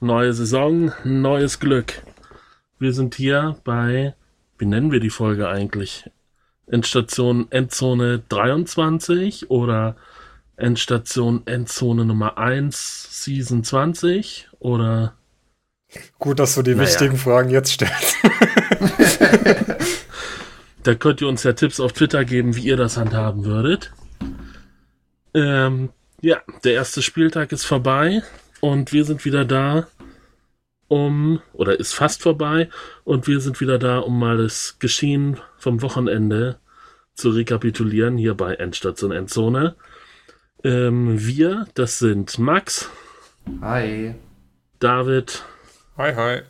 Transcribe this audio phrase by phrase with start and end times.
[0.00, 2.02] Neue Saison, neues Glück.
[2.78, 4.14] Wir sind hier bei,
[4.56, 6.08] wie nennen wir die Folge eigentlich?
[6.68, 9.96] Endstation Endzone 23 oder
[10.56, 15.16] Endstation Endzone Nummer 1 Season 20 oder
[16.20, 16.86] Gut, dass du die naja.
[16.86, 18.18] wichtigen Fragen jetzt stellst.
[20.84, 23.90] da könnt ihr uns ja Tipps auf Twitter geben, wie ihr das handhaben würdet.
[25.34, 25.88] Ähm,
[26.20, 28.22] ja, der erste Spieltag ist vorbei
[28.60, 29.86] und wir sind wieder da,
[30.88, 32.68] um, oder ist fast vorbei,
[33.04, 36.58] und wir sind wieder da, um mal das Geschehen vom Wochenende
[37.14, 39.74] zu rekapitulieren, hier bei Endstation Endzone.
[40.64, 42.90] Ähm, wir, das sind Max.
[43.60, 44.14] Hi.
[44.78, 45.44] David.
[45.96, 46.42] Hi, hi.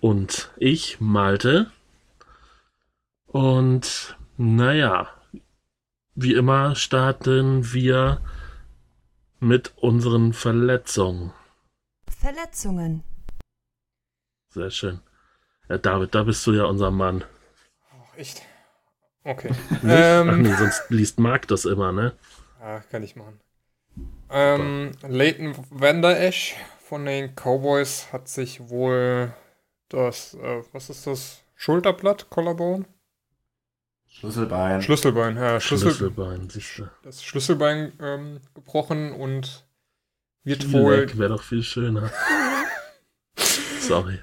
[0.00, 1.70] Und ich, Malte.
[3.26, 5.08] Und naja,
[6.14, 8.20] wie immer starten wir
[9.40, 11.32] mit unseren Verletzungen.
[12.08, 13.02] Verletzungen.
[14.50, 15.00] Sehr schön.
[15.68, 17.24] Ja, David, da bist du ja unser Mann.
[17.92, 18.42] Oh, echt?
[19.24, 19.50] Okay.
[19.84, 22.12] ähm, Ach nee, sonst liest Marc das immer, ne?
[22.60, 23.40] Ja, kann ich machen.
[24.30, 29.32] Ähm, Leighton Vander Esch von den Cowboys hat sich wohl
[29.88, 31.42] das, äh, was ist das?
[31.56, 32.84] Schulterblatt, Collarbone?
[34.20, 34.82] Schlüsselbein.
[34.82, 35.58] Schlüsselbein, ja.
[35.60, 36.90] Schlüssel Schlüsselbein, siehste.
[37.02, 39.64] Das Schlüsselbein ähm, gebrochen und
[40.44, 41.18] wird viel wohl.
[41.18, 42.10] Wäre doch viel schöner.
[43.80, 44.18] Sorry.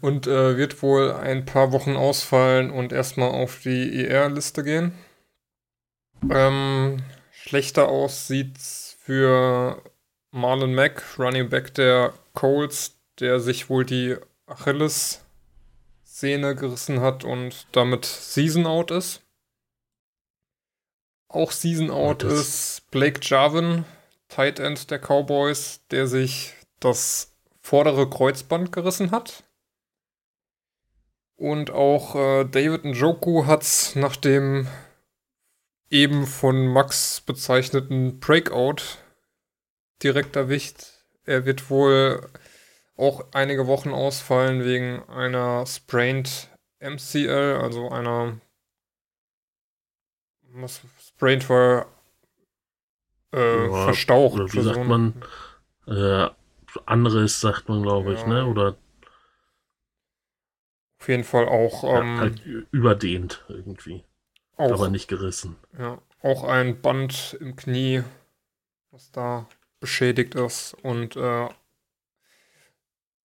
[0.00, 4.92] Und äh, wird wohl ein paar Wochen ausfallen und erstmal auf die ER-Liste gehen.
[6.30, 9.82] Ähm, schlechter aussieht's für
[10.30, 18.06] Marlon Mack, Running Back der Coles, der sich wohl die Achilles-Szene gerissen hat und damit
[18.06, 19.25] Season Out ist.
[21.36, 23.84] Auch Season Out ist Blake Jarvin,
[24.28, 29.44] Tight End der Cowboys, der sich das vordere Kreuzband gerissen hat.
[31.34, 34.66] Und auch äh, David Njoku hat es nach dem
[35.90, 38.96] eben von Max bezeichneten Breakout
[40.02, 40.86] direkt erwischt.
[41.26, 42.30] Er wird wohl
[42.96, 46.48] auch einige Wochen ausfallen wegen einer Sprained
[46.80, 48.40] MCL, also einer
[50.62, 51.86] was Sprained war
[53.32, 54.34] äh, ja, verstaucht.
[54.34, 55.14] Oder wie sagt man?
[55.86, 56.28] Äh,
[56.84, 58.18] anderes sagt man, glaube ja.
[58.18, 58.46] ich, ne?
[58.46, 58.76] Oder
[60.98, 64.04] auf jeden Fall auch ähm, halt überdehnt irgendwie.
[64.56, 65.56] Auch, aber nicht gerissen.
[65.78, 68.02] Ja, auch ein Band im Knie,
[68.90, 69.46] was da
[69.78, 70.74] beschädigt ist.
[70.82, 71.48] Und äh,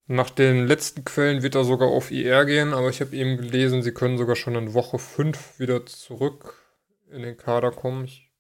[0.08, 3.81] nach den letzten Quellen wird er sogar auf IR gehen, aber ich habe eben gelesen,
[3.81, 6.61] sie können sogar schon in Woche 5 wieder zurück
[7.12, 8.06] in den Kader kommen.
[8.06, 8.32] Ich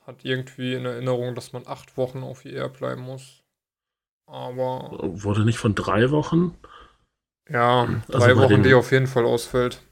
[0.00, 3.42] hatte irgendwie in Erinnerung, dass man acht Wochen auf IR bleiben muss.
[4.26, 4.98] Aber.
[5.00, 6.56] Wurde nicht von drei Wochen?
[7.48, 8.62] Ja, also drei Wochen, den...
[8.62, 9.82] die auf jeden Fall ausfällt.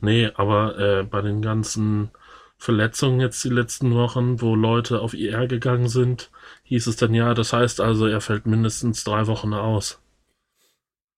[0.00, 2.10] Nee, aber äh, bei den ganzen
[2.58, 6.30] Verletzungen jetzt die letzten Wochen, wo Leute auf IR gegangen sind,
[6.64, 10.00] hieß es dann ja, das heißt also, er fällt mindestens drei Wochen aus.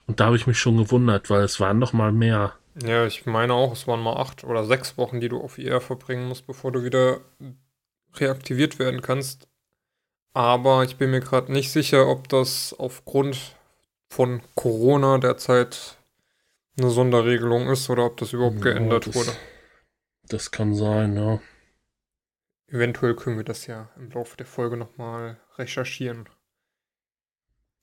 [0.06, 2.54] Und da habe ich mich schon gewundert, weil es waren noch mal mehr.
[2.82, 5.80] Ja, ich meine auch, es waren mal acht oder sechs Wochen, die du auf IR
[5.80, 7.20] verbringen musst, bevor du wieder
[8.14, 9.48] reaktiviert werden kannst.
[10.32, 13.56] Aber ich bin mir gerade nicht sicher, ob das aufgrund
[14.08, 15.96] von Corona derzeit
[16.78, 19.32] eine Sonderregelung ist oder ob das überhaupt ja, geändert das, wurde.
[20.28, 21.40] Das kann sein, ja.
[22.68, 26.28] Eventuell können wir das ja im Laufe der Folge nochmal recherchieren.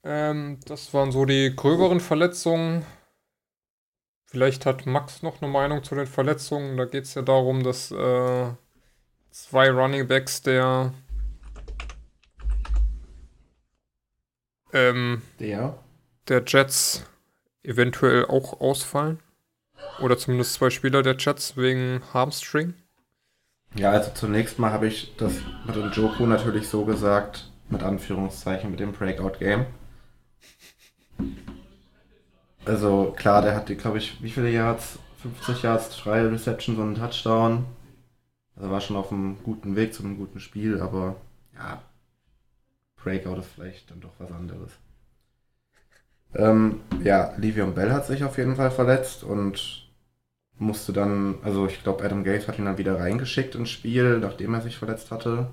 [0.04, 2.86] Ähm, das waren so die gröberen Verletzungen.
[4.26, 6.78] Vielleicht hat Max noch eine Meinung zu den Verletzungen.
[6.78, 8.48] Da geht es ja darum, dass äh,
[9.32, 10.94] zwei Running Backs der
[14.74, 15.78] ähm, der
[16.28, 17.06] der Jets
[17.64, 19.20] eventuell auch ausfallen.
[20.00, 22.74] Oder zumindest zwei Spieler der Jets wegen Hamstring.
[23.76, 25.34] Ja, also zunächst mal habe ich das
[25.66, 29.66] mit dem Joku natürlich so gesagt, mit Anführungszeichen, mit dem Breakout-Game.
[32.66, 35.00] Also klar, der hat, glaube ich, wie viele Yards?
[35.22, 37.66] 50 Yards, drei Receptions und einen Touchdown.
[38.56, 41.16] Also war schon auf einem guten Weg zu einem guten Spiel, aber
[41.56, 41.82] ja,
[42.96, 44.72] Breakout ist vielleicht dann doch was anderes.
[46.34, 49.88] Ähm, ja, Livion Bell hat sich auf jeden Fall verletzt und
[50.58, 54.54] musste dann, also ich glaube, Adam Gates hat ihn dann wieder reingeschickt ins Spiel, nachdem
[54.54, 55.48] er sich verletzt hatte.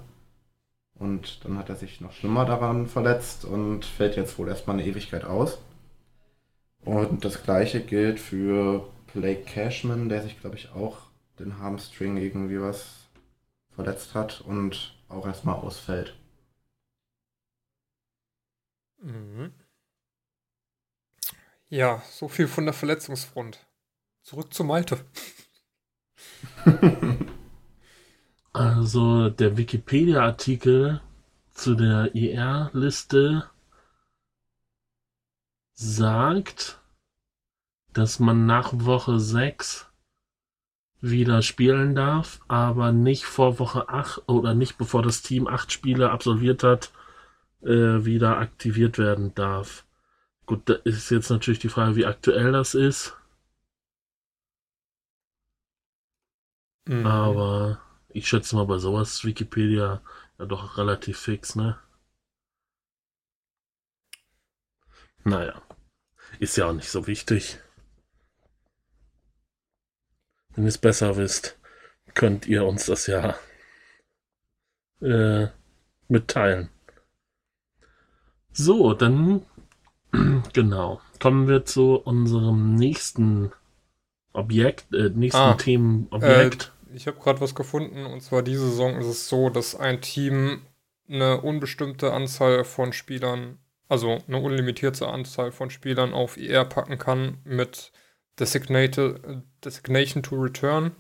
[0.95, 4.87] Und dann hat er sich noch schlimmer daran verletzt und fällt jetzt wohl erstmal eine
[4.87, 5.59] Ewigkeit aus.
[6.85, 10.99] Und das gleiche gilt für Blake Cashman, der sich, glaube ich, auch
[11.39, 13.09] den Hamstring irgendwie was
[13.71, 16.17] verletzt hat und auch erstmal ausfällt.
[19.01, 19.53] Mhm.
[21.69, 23.67] Ja, so viel von der Verletzungsfront.
[24.23, 25.05] Zurück zu Malte.
[28.55, 31.01] Also der Wikipedia-Artikel
[31.55, 33.51] zu der IR-Liste
[35.75, 36.81] sagt,
[37.95, 39.87] dass man nach Woche 6
[41.03, 46.11] wieder spielen darf, aber nicht vor Woche 8 oder nicht bevor das Team 8 Spiele
[46.11, 46.93] absolviert hat,
[47.63, 49.85] äh, wieder aktiviert werden darf.
[50.47, 53.17] Gut, da ist jetzt natürlich die Frage, wie aktuell das ist,
[56.87, 57.07] Mhm.
[57.07, 60.01] aber ich schätze mal bei sowas Wikipedia
[60.39, 61.79] ja doch relativ fix, ne?
[65.25, 65.63] Naja,
[66.39, 67.59] ist ja auch nicht so wichtig.
[70.55, 71.59] Wenn ihr es besser wisst,
[72.15, 73.37] könnt ihr uns das ja
[75.01, 75.49] äh,
[76.09, 76.69] mitteilen.
[78.53, 79.47] So, dann
[80.53, 81.01] genau.
[81.21, 83.53] Kommen wir zu unserem nächsten
[84.33, 86.73] Objekt, äh, nächsten Ah, Themenobjekt.
[86.95, 90.63] Ich habe gerade was gefunden und zwar diese Saison ist es so, dass ein Team
[91.09, 93.59] eine unbestimmte Anzahl von Spielern,
[93.93, 97.93] also eine unlimitierte Anzahl von Spielern auf IR packen kann mit
[98.41, 99.21] Designated,
[99.63, 100.97] Designation to Return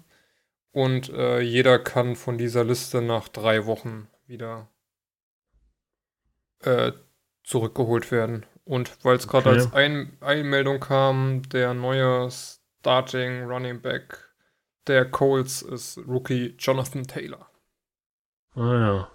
[0.73, 4.69] und äh, jeder kann von dieser Liste nach drei Wochen wieder
[6.61, 6.93] äh,
[7.44, 8.44] zurückgeholt werden.
[8.65, 9.59] Und weil es gerade Okay.
[9.59, 14.35] als Ein Einmeldung kam, der neue Starting Running Back
[14.87, 17.49] der Colts ist Rookie Jonathan Taylor.
[18.55, 19.11] Ah ja.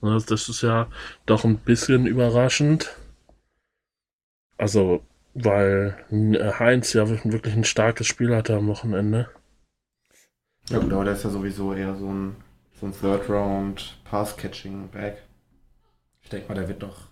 [0.00, 0.88] Das ist ja
[1.26, 2.96] doch ein bisschen überraschend.
[4.58, 5.02] Also,
[5.34, 9.30] weil äh, Heinz ja wirklich ein starkes Spiel hatte am Wochenende.
[10.70, 12.36] Ja gut, aber der ist ja sowieso eher so ein,
[12.80, 15.22] so ein Third-Round-Pass-Catching-Back.
[16.22, 17.08] Ich denke mal, der wird doch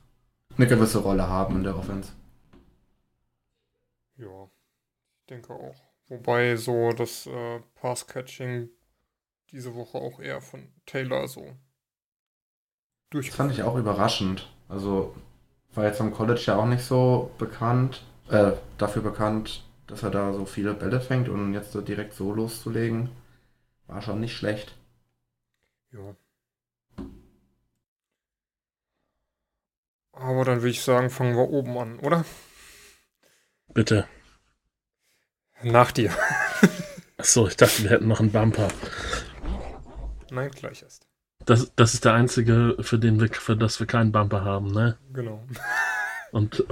[0.56, 2.12] eine gewisse Rolle haben in der Offense.
[4.18, 4.44] Ja,
[5.20, 5.76] ich denke auch.
[6.08, 8.68] Wobei so das äh, Pass-Catching
[9.52, 11.56] diese Woche auch eher von Taylor so
[13.10, 13.30] Das durch.
[13.30, 14.48] fand ich auch überraschend.
[14.68, 15.14] Also
[15.76, 20.32] war jetzt am College ja auch nicht so bekannt, äh, dafür bekannt, dass er da
[20.32, 23.10] so viele Bälle fängt und jetzt so direkt so loszulegen,
[23.86, 24.74] war schon nicht schlecht.
[25.92, 26.16] Ja.
[30.12, 32.24] Aber dann würde ich sagen, fangen wir oben an, oder?
[33.68, 34.08] Bitte.
[35.62, 36.10] Nach dir.
[37.18, 38.68] Achso, ich dachte, wir hätten noch einen Bumper.
[40.30, 41.05] Nein, gleich erst.
[41.46, 44.98] Das, das ist der einzige, für den wir, für das wir keinen Bumper haben, ne?
[45.12, 45.46] Genau.
[46.32, 46.64] Und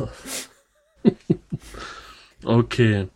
[2.44, 3.08] okay.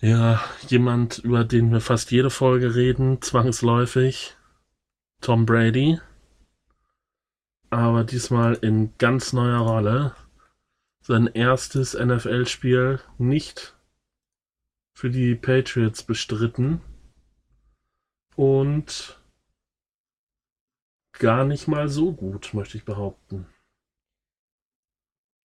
[0.00, 4.36] Ja, jemand, über den wir fast jede Folge reden, zwangsläufig.
[5.20, 6.00] Tom Brady.
[7.70, 10.14] Aber diesmal in ganz neuer Rolle.
[11.00, 13.76] Sein erstes NFL-Spiel nicht
[14.92, 16.80] für die Patriots bestritten.
[18.34, 19.18] Und
[21.18, 23.46] gar nicht mal so gut, möchte ich behaupten.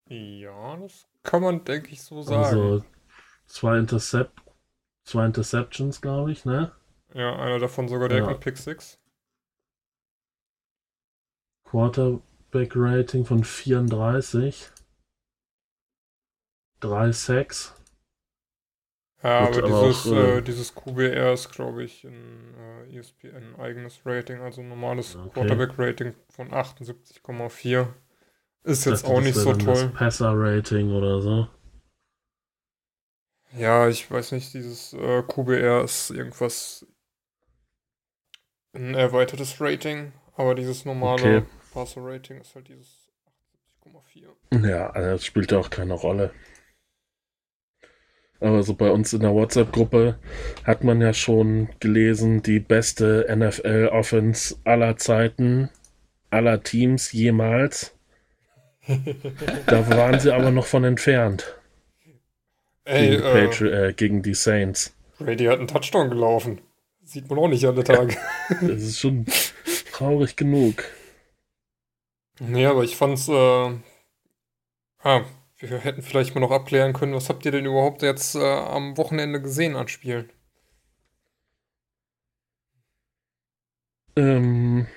[0.09, 2.43] Ja, das kann man, denke ich, so sagen.
[2.43, 2.85] Also
[3.45, 4.41] zwei, Intercept
[5.03, 6.73] zwei Interceptions, glaube ich, ne?
[7.13, 8.33] ja, einer davon sogar direkt Ja.
[8.33, 8.99] mit Pick 6.
[11.63, 14.71] Quarterback-Rating von 34.
[16.79, 17.80] Drei Sacks.
[19.23, 22.55] Ja, Gut, aber aber dieses, auch, äh, äh, dieses QBR ist, glaube ich, ein
[22.89, 25.33] äh, ESPN ein eigenes Rating, also ein normales Okay.
[25.33, 27.93] Quarterback-Rating von 78,4.
[28.63, 29.91] Ist jetzt Dachte, auch nicht so toll.
[29.93, 31.47] Passer-Rating oder so.
[33.53, 36.85] Ja, ich weiß nicht, dieses äh, QBR ist irgendwas
[38.73, 41.45] ein erweitertes Rating, aber dieses normale Okay.
[41.71, 43.07] Passer-Rating ist halt dieses
[43.81, 44.35] 78,4.
[44.53, 46.31] Ja, also das spielt ja auch keine Rolle.
[48.41, 50.17] Aber so bei uns in der WhatsApp-Gruppe
[50.63, 55.69] hat man ja schon gelesen, die beste NFL-Offense aller Zeiten,
[56.31, 57.95] aller Teams jemals.
[59.67, 61.55] Da waren sie aber noch von entfernt.
[62.83, 64.95] Ey, gegen, die äh, Patri äh, gegen die Saints.
[65.19, 66.61] Brady hat einen Touchdown gelaufen.
[67.03, 68.17] Sieht man auch nicht alle Tage.
[68.61, 69.25] Das ist schon
[69.91, 70.83] traurig genug.
[72.39, 73.71] Nee, aber ich fand's, äh,
[75.03, 75.21] ah,
[75.69, 78.97] wir hätten vielleicht mal noch abklären können, was habt ihr denn überhaupt jetzt äh, am
[78.97, 80.31] Wochenende gesehen an Spielen?
[84.15, 84.87] Ähm,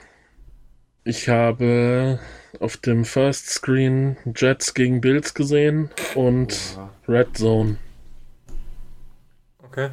[1.04, 2.18] ich habe
[2.60, 6.90] auf dem First Screen Jets gegen Bills gesehen und Oha.
[7.08, 7.76] Red Zone.
[9.62, 9.90] Okay.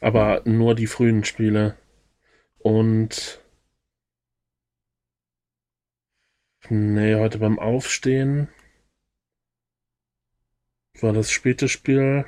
[0.00, 1.76] Aber nur die frühen Spiele.
[2.58, 3.40] Und.
[6.68, 8.48] Nee, heute beim Aufstehen
[11.02, 12.24] war das späte Spiel.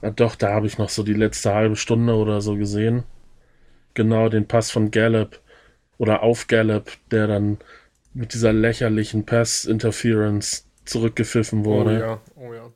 [0.00, 3.04] Ah, doch, da habe ich noch so die letzte halbe Stunde oder so gesehen.
[3.94, 5.40] Genau, den Pass von Gallup
[5.98, 7.58] oder auf Gallup, der dann
[8.14, 11.90] mit dieser lächerlichen Pass-Interference zurückgepfiffen wurde.
[11.96, 12.72] Oh ja, oh ja.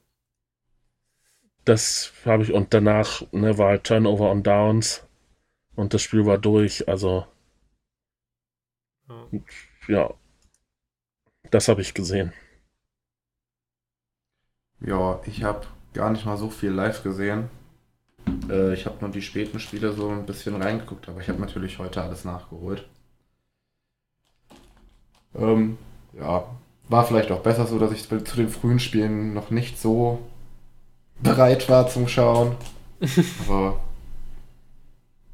[1.64, 5.04] Das habe ich und danach ne, war halt Turnover on Downs
[5.74, 6.88] und das Spiel war durch.
[6.88, 7.26] Also
[9.08, 9.28] Ja.
[9.88, 10.14] ja,
[11.50, 12.32] das habe ich gesehen.
[14.80, 17.48] Ja, ich habe gar nicht mal so viel live gesehen.
[18.50, 21.78] Äh, ich habe nur die späten Spiele so ein bisschen reingeguckt, aber ich habe natürlich
[21.78, 22.86] heute alles nachgeholt.
[25.34, 25.78] Ähm,
[26.18, 26.44] ja,
[26.88, 30.20] war vielleicht auch besser so, dass ich zu den frühen Spielen noch nicht so
[31.20, 32.56] bereit war zum Schauen.
[33.46, 33.80] aber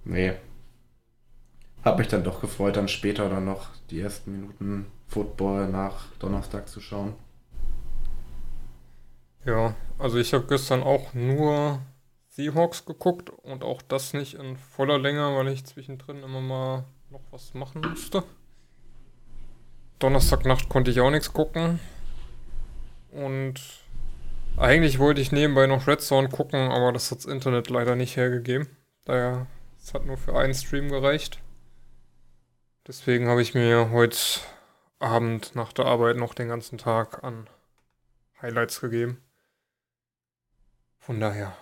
[0.04, 0.32] nee.
[1.84, 6.68] Hab mich dann doch gefreut, dann später dann noch die ersten Minuten Football nach Donnerstag
[6.68, 7.14] zu schauen.
[9.44, 11.80] Ja, also ich habe gestern auch nur
[12.28, 17.22] Seahawks geguckt und auch das nicht in voller Länge, weil ich zwischendrin immer mal noch
[17.30, 18.22] was machen musste.
[19.98, 21.80] Donnerstagnacht konnte ich auch nichts gucken.
[23.10, 23.60] Und
[24.56, 28.16] eigentlich wollte ich nebenbei noch Red Zone gucken, aber das hat das Internet leider nicht
[28.16, 28.68] hergegeben.
[29.04, 29.46] Daher,
[29.78, 31.40] es hat nur für einen Stream gereicht.
[32.86, 34.16] Deswegen habe ich mir heute
[34.98, 37.48] Abend nach der Arbeit noch den ganzen Tag an
[38.40, 39.20] Highlights gegeben.
[41.02, 41.56] Von daher.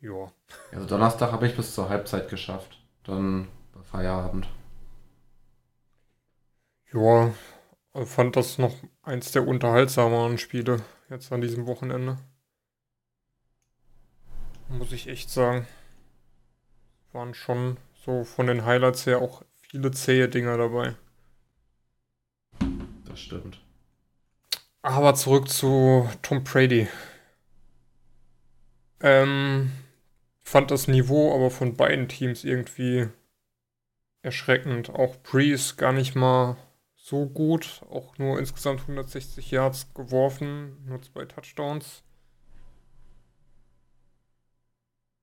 [0.00, 0.30] Ja.
[0.70, 2.78] Also Donnerstag habe ich bis zur Halbzeit geschafft.
[3.04, 3.48] Dann
[3.84, 4.46] Feierabend.
[6.92, 7.32] Ja,
[7.94, 12.18] ich fand das noch eins der unterhaltsameren Spiele jetzt an diesem Wochenende.
[14.68, 15.66] Muss ich echt sagen.
[17.12, 20.96] Waren schon so von den Highlights her auch viele zähe Dinger dabei.
[23.06, 23.58] Das stimmt.
[24.82, 26.88] Aber zurück zu Tom Brady.
[29.04, 29.70] Ähm,
[30.42, 33.06] fand das Niveau aber von beiden Teams irgendwie
[34.22, 34.88] erschreckend.
[34.88, 36.56] Auch Breeze gar nicht mal
[36.96, 37.82] so gut.
[37.90, 42.02] Auch nur insgesamt 160 Yards geworfen, nur zwei Touchdowns.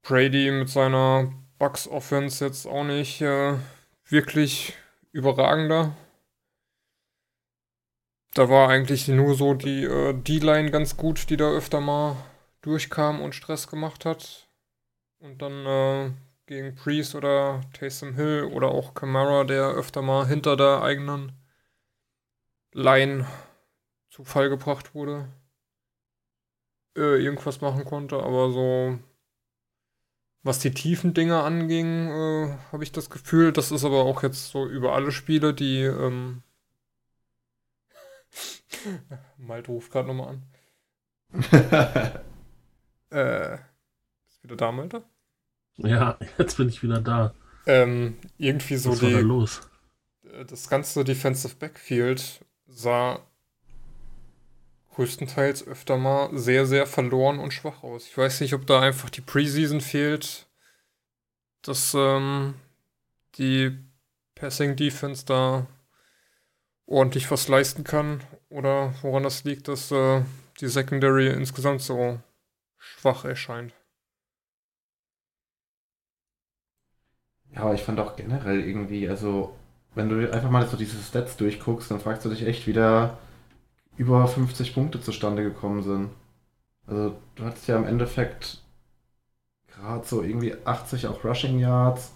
[0.03, 3.55] Brady mit seiner Bucks Offense jetzt auch nicht äh,
[4.05, 4.75] wirklich
[5.11, 5.95] überragender.
[8.35, 12.15] Da war eigentlich nur so die äh, D-Line ganz gut, die da öfter mal
[12.61, 14.47] durchkam und Stress gemacht hat.
[15.19, 16.11] Und dann äh,
[16.47, 21.31] gegen Priest oder Taysom Hill oder auch Camara, der öfter mal hinter der eigenen
[22.73, 23.27] Line
[24.09, 25.29] zu Fall gebracht wurde,
[26.95, 28.21] äh, irgendwas machen konnte.
[28.21, 28.99] Aber so,
[30.43, 34.49] was die tiefen Dinge anging, äh, habe ich das Gefühl, das ist aber auch jetzt
[34.49, 36.43] so über alle Spiele, die ähm,
[39.37, 40.39] Malte ruft gerade nochmal
[41.33, 42.21] an.
[43.11, 43.55] Äh,
[44.29, 45.03] ist wieder da, Malte?
[45.77, 47.33] Ja, jetzt bin ich wieder da.
[47.65, 49.61] Ähm, irgendwie so Was war da die, los?
[50.23, 53.19] äh, das ganze Defensive Backfield sah
[54.95, 58.07] größtenteils öfter mal sehr, sehr verloren und schwach aus.
[58.07, 60.47] Ich weiß nicht, ob da einfach die Preseason fehlt,
[61.61, 62.55] dass ähm,
[63.37, 63.77] die
[64.35, 65.67] Passing Defense da
[66.85, 70.23] ordentlich was leisten kann oder woran das liegt, dass äh,
[70.59, 72.19] die Secondary insgesamt so
[73.01, 73.73] schwach erscheint.
[77.53, 79.55] Ja, aber ich fand auch generell irgendwie, also,
[79.95, 83.17] wenn du einfach mal so diese Stats durchguckst, dann fragst du dich echt, wie da
[83.97, 86.11] über 50 Punkte zustande gekommen sind.
[86.87, 88.59] Also, du hattest ja im Endeffekt
[89.67, 92.11] gerade so irgendwie 80 auch Rushing Yards.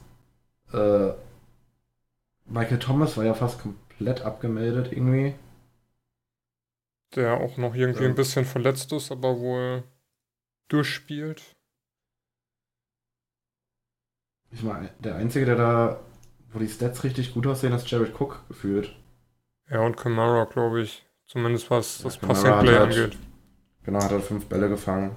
[0.74, 1.12] Äh,
[2.48, 5.36] Michael Thomas war ja fast komplett abgemeldet irgendwie.
[7.16, 8.06] Der auch noch irgendwie Ja.
[8.06, 9.84] ein bisschen verletzt ist, aber wohl
[10.68, 11.56] durchspielt.
[14.52, 16.00] Ich meine, der Einzige, der da,
[16.52, 18.96] wo die Stats richtig gut aussehen, ist Jared Cook gefühlt.
[19.70, 21.06] Ja, und Kamara, glaube ich.
[21.28, 23.18] Zumindest was Ja, das Kamara Passing Play halt- angeht.
[23.84, 25.16] Genau, hat er fünf Bälle gefangen.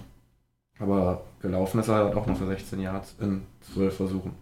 [0.79, 4.35] Aber gelaufen ist er halt auch nur für 16 Yards in 12 Versuchen.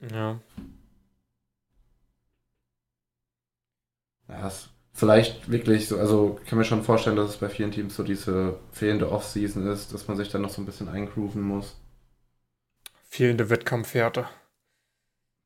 [0.00, 0.40] Ja.
[4.28, 7.70] Ja, ist vielleicht wirklich so, also ich kann mir schon vorstellen, dass es bei vielen
[7.70, 11.42] Teams so diese fehlende Offseason ist, dass man sich dann noch so ein bisschen eingrooven
[11.42, 11.76] muss.
[13.08, 14.28] Fehlende Wettkampfwerte.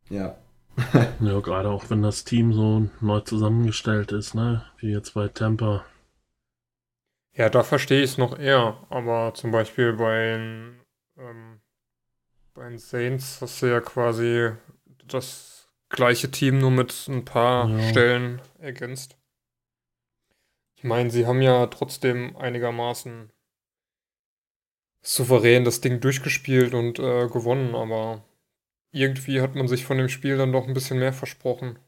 [0.08, 0.36] Ja.
[1.20, 4.64] Ja, gerade auch wenn das Team so neu zusammengestellt ist, ne?
[4.78, 5.84] Wie jetzt bei Tampa.
[7.34, 8.78] Ja, da verstehe ich es noch eher.
[8.88, 10.80] Aber zum Beispiel bei den,
[11.18, 11.60] ähm,
[12.54, 14.52] bei den Saints hast du ja quasi
[15.06, 17.88] das gleiche Team nur mit ein paar Ja.
[17.90, 19.16] Stellen ergänzt.
[20.80, 23.30] Ich meine, sie haben ja trotzdem einigermaßen
[25.02, 28.24] souverän das Ding durchgespielt und äh, gewonnen, aber
[28.90, 31.78] irgendwie hat man sich von dem Spiel dann doch ein bisschen mehr versprochen.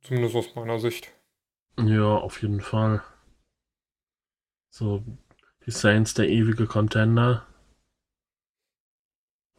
[0.00, 1.12] Zumindest aus meiner Sicht.
[1.78, 3.02] Ja, auf jeden Fall.
[4.70, 5.04] So,
[5.66, 7.46] die Saints, der ewige Contender,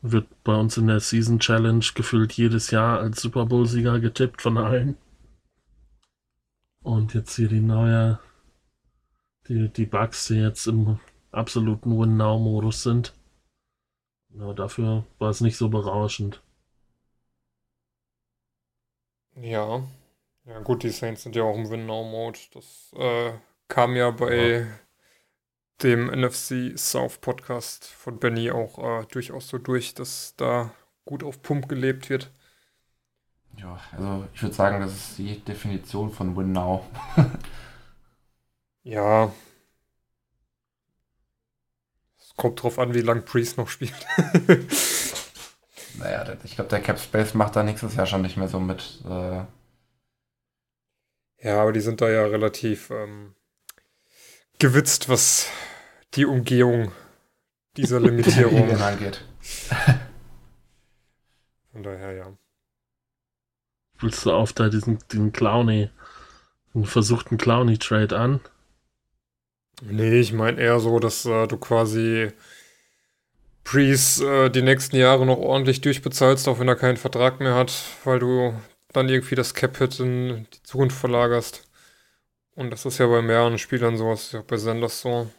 [0.02, 4.58] wird bei uns in der Season Challenge gefühlt jedes Jahr als Super Bowl-Sieger getippt von
[4.58, 4.98] allen.
[6.84, 8.20] Und jetzt hier die neue,
[9.48, 11.00] die, die Bugs, die jetzt im
[11.32, 13.14] absoluten Win-Now-Modus sind.
[14.30, 16.42] Ja, dafür war es nicht so berauschend.
[19.36, 19.84] Ja.
[20.46, 22.40] Ja, gut, die Saints sind ja auch im Win-Now-Mode.
[22.54, 23.34] Das äh,
[23.68, 24.68] kam ja bei ja.
[25.84, 30.74] dem NFC South Podcast von Benny auch äh, durchaus so durch, dass da
[31.06, 32.32] gut auf Pump gelebt wird.
[33.58, 36.86] Ja, also ich würde sagen, das ist die Definition von Win Now.
[38.84, 39.32] ja.
[42.20, 43.94] Es kommt drauf an, wie lang Priest noch spielt.
[46.00, 49.02] naja, ich glaube, der Cap Space macht da nächstes Jahr schon nicht mehr so mit.
[49.06, 49.44] Äh
[51.44, 53.34] ja, aber die sind da ja relativ ähm,
[54.60, 55.50] gewitzt, was
[56.14, 56.92] die Umgehung
[57.78, 59.26] dieser Limitierung angeht.
[61.72, 62.38] Von daher, ja.
[64.02, 65.90] Willst du auf da diesen, diesen Clowny,
[66.74, 68.40] einen versuchten Clowny-Trade an?
[69.84, 72.32] Nee, ich meine eher so, dass äh, du quasi
[73.64, 77.74] Priest äh, die nächsten Jahre noch ordentlich durchbezahlst, auch wenn er keinen Vertrag mehr hat,
[78.04, 78.54] weil du
[78.92, 81.68] dann irgendwie das Cap-Hit in die Zukunft verlagerst.
[82.56, 85.30] Und das ist ja bei mehreren Spielern so, das ist ja bei Sanders so,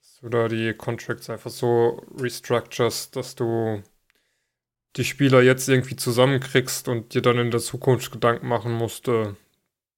[0.00, 3.82] dass du da die Contracts einfach so restructurest, dass du
[4.96, 9.34] die Spieler jetzt irgendwie zusammenkriegst und dir dann in der Zukunft Gedanken machen musst, äh,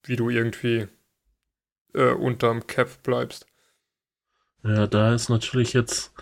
[0.05, 0.88] wie du irgendwie
[1.94, 3.46] äh, unterm Cap bleibst.
[4.64, 6.12] Ja, da ist natürlich jetzt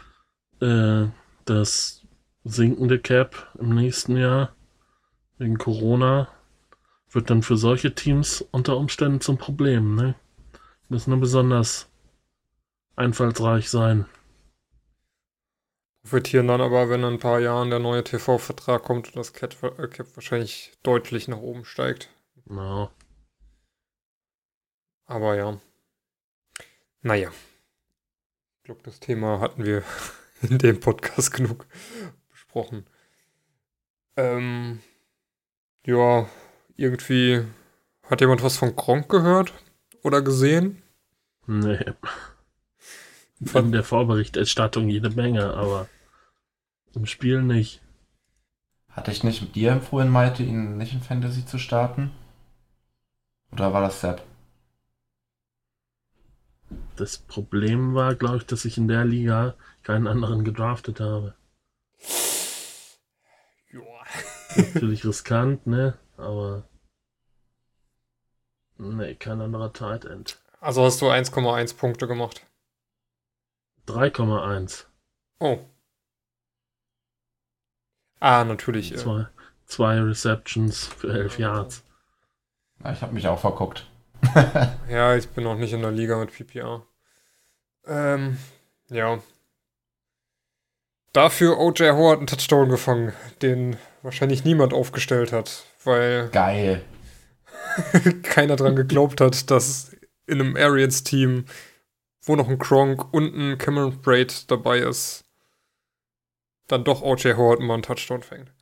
[0.61, 1.07] äh,
[1.45, 2.03] das
[2.45, 4.55] sinkende Cap im nächsten Jahr
[5.39, 6.29] wegen Corona
[7.11, 10.15] wird dann für solche Teams unter Umständen zum Problem, ne?
[10.89, 11.89] Müssen nur besonders
[12.97, 14.07] einfallsreich sein
[16.03, 19.55] profitieren dann aber, wenn in ein paar Jahren der neue TV-Vertrag kommt und das Cap,
[19.63, 22.11] äh, Cap wahrscheinlich deutlich nach oben steigt.
[22.47, 22.91] No.
[25.07, 25.59] Aber ja.
[27.03, 27.31] Naja.
[28.59, 29.83] Ich glaube, das Thema hatten wir
[30.43, 31.67] in dem Podcast genug
[32.31, 32.87] besprochen.
[34.17, 34.81] Ähm,
[35.85, 36.29] ja,
[36.77, 37.45] irgendwie
[38.09, 39.53] hat jemand was von Kronk gehört
[40.03, 40.83] oder gesehen?
[41.47, 41.85] Nee.
[43.45, 45.89] Von der Vorberichterstattung jede Menge, aber
[46.95, 47.81] im Spiel nicht.
[48.91, 52.11] Hatte ich nicht mit dir empfohlen, Malte, ihn nicht in Fantasy zu starten?
[53.53, 54.23] Oder war das Sepp?
[56.97, 61.35] Das Problem war, glaube ich, dass ich in der Liga keinen anderen gedraftet habe.
[63.71, 64.05] Joa.
[64.57, 65.99] Natürlich riskant, ne?
[66.17, 66.69] Aber.
[68.77, 70.39] Ne, kein anderer Tight End.
[70.61, 72.47] Also hast du 1,1 Punkte gemacht.
[73.87, 74.85] 3,1.
[75.39, 75.59] Oh.
[78.21, 78.97] Ah, natürlich.
[78.97, 79.27] Zwei,
[79.67, 81.85] zwei Receptions für 11 Yards.
[82.85, 83.87] Ja, ich habe mich auch verguckt.
[84.89, 86.83] ja, ich bin noch nicht in der Liga mit PPR.
[87.87, 88.39] Ähm,
[88.89, 89.21] ja.
[91.13, 93.13] Dafür OJ Howard einen Touchdown gefangen,
[93.43, 96.29] den wahrscheinlich niemand aufgestellt hat, weil.
[96.33, 96.83] Geil.
[98.23, 99.93] keiner dran geglaubt hat, dass
[100.27, 101.47] in einem Arians-Team
[102.23, 105.25] wo noch ein Kronk und ein Cameron Braid dabei ist,
[106.67, 107.37] dann doch O.J.
[107.37, 108.53] Howard mal einen Touchdown fängt.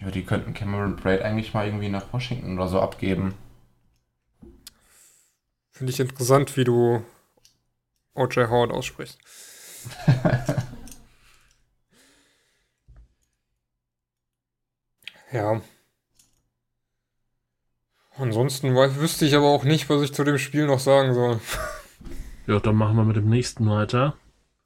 [0.00, 3.34] Ja, die könnten Cameron Braid eigentlich mal irgendwie nach Washington oder so abgeben.
[5.70, 7.04] Finde ich interessant, wie du
[8.14, 8.48] O.J.
[8.50, 9.18] Howard aussprichst.
[15.32, 15.62] ja.
[18.22, 21.40] Ansonsten wüsste ich aber auch nicht, was ich zu dem Spiel noch sagen soll.
[22.48, 24.16] Ja, dann machen wir mit dem nächsten weiter.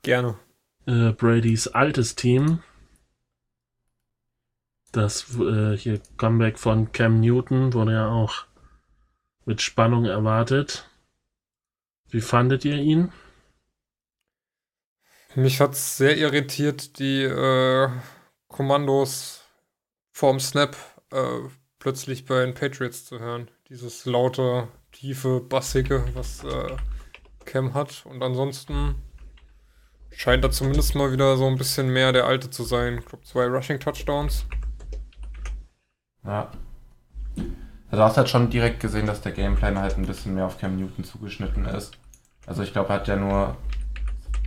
[0.00, 0.38] Gerne.
[0.86, 2.62] Äh, Bradys altes Team.
[4.92, 8.46] Das äh, hier Comeback von Cam Newton wurde ja auch
[9.44, 10.88] mit Spannung erwartet.
[12.08, 13.12] Wie fandet ihr ihn?
[15.34, 17.90] Mich hat es sehr irritiert, die äh,
[18.48, 19.44] Kommandos
[20.12, 20.74] vorm Snap
[21.12, 21.40] äh,
[21.78, 23.50] plötzlich bei den Patriots zu hören.
[23.68, 26.76] Dieses laute, tiefe, bassige, was äh,
[27.44, 28.04] Cam hat.
[28.06, 28.96] Und ansonsten
[30.10, 32.98] scheint er zumindest mal wieder so ein bisschen mehr der Alte zu sein.
[32.98, 34.46] Ich glaube, zwei Rushing Touchdowns.
[36.24, 36.50] Ja.
[37.90, 40.76] Also hast halt schon direkt gesehen, dass der Gameplan halt ein bisschen mehr auf Cam
[40.76, 41.98] Newton zugeschnitten ist.
[42.46, 43.56] Also ich glaube, er hat ja nur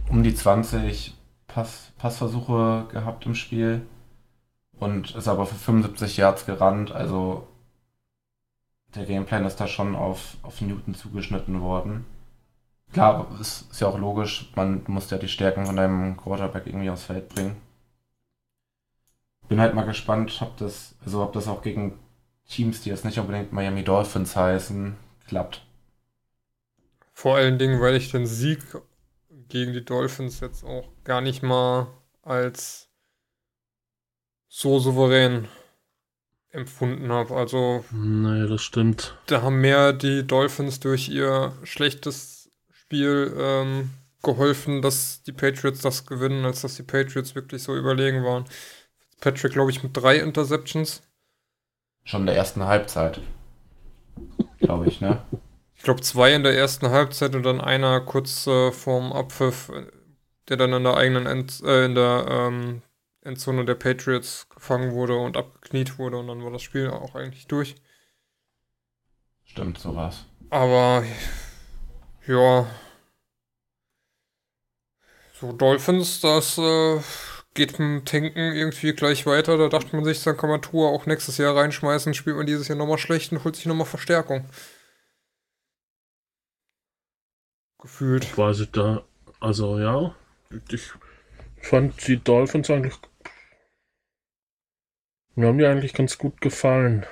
[0.10, 1.16] um die 20
[1.48, 3.82] Pass, Passversuche gehabt im Spiel
[4.80, 6.92] und ist aber für 75 Yards gerannt.
[6.92, 7.48] Also
[8.96, 12.06] der Gameplan ist da schon auf, auf Newton zugeschnitten worden.
[12.92, 16.90] Klar, ist, ist ja auch logisch, man muss ja die Stärken von deinem Quarterback irgendwie
[16.90, 17.56] aufs Feld bringen.
[19.48, 22.00] Bin halt mal gespannt, ob das, also ob das auch gegen
[22.48, 24.96] Teams, die jetzt nicht unbedingt Miami Dolphins heißen,
[25.28, 25.66] klappt.
[27.14, 28.64] Vor allen Dingen, weil ich den Sieg
[29.50, 31.88] gegen die Dolphins jetzt auch gar nicht mal
[32.24, 32.89] als
[34.50, 35.48] so souverän
[36.52, 37.36] empfunden habe.
[37.36, 37.86] Also.
[37.92, 39.16] Nee, das stimmt.
[39.28, 43.92] Da haben mehr die Dolphins durch ihr schlechtes Spiel ähm,
[44.24, 48.46] geholfen, dass die Patriots das gewinnen, als dass die Patriots wirklich so überlegen waren.
[49.22, 51.04] Patrick, glaube ich, mit drei Interceptions.
[52.04, 53.22] Schon in der ersten Halbzeit.
[54.60, 55.22] Glaube ich, ne?
[55.76, 59.72] Ich glaube, zwei in der ersten Halbzeit und dann einer kurz äh, vorm Abpfiff,
[60.50, 62.82] der dann in der eigenen End, äh, in der ähm,
[63.22, 67.48] Endzone der Patriots gefangen wurde und abgekniet wurde und dann war das Spiel auch eigentlich
[67.48, 67.76] durch.
[69.46, 70.26] Stimmt, so war's.
[70.50, 71.04] Aber
[72.28, 72.68] ja.
[75.34, 77.00] So, Dolphins, das äh,
[77.54, 79.58] geht mit dem Tanken irgendwie gleich weiter.
[79.58, 82.68] Da dachte man sich, dann kann man Tour auch nächstes Jahr reinschmeißen, spielt man dieses
[82.68, 84.46] Jahr nochmal schlecht und holt sich nochmal Verstärkung.
[87.80, 88.26] Gefühlt.
[88.26, 89.04] Ich da.
[89.40, 90.14] Also ja.
[90.70, 90.92] Ich
[91.62, 92.96] fand die Dolphins eigentlich.
[95.36, 97.06] Mir haben die eigentlich ganz gut gefallen.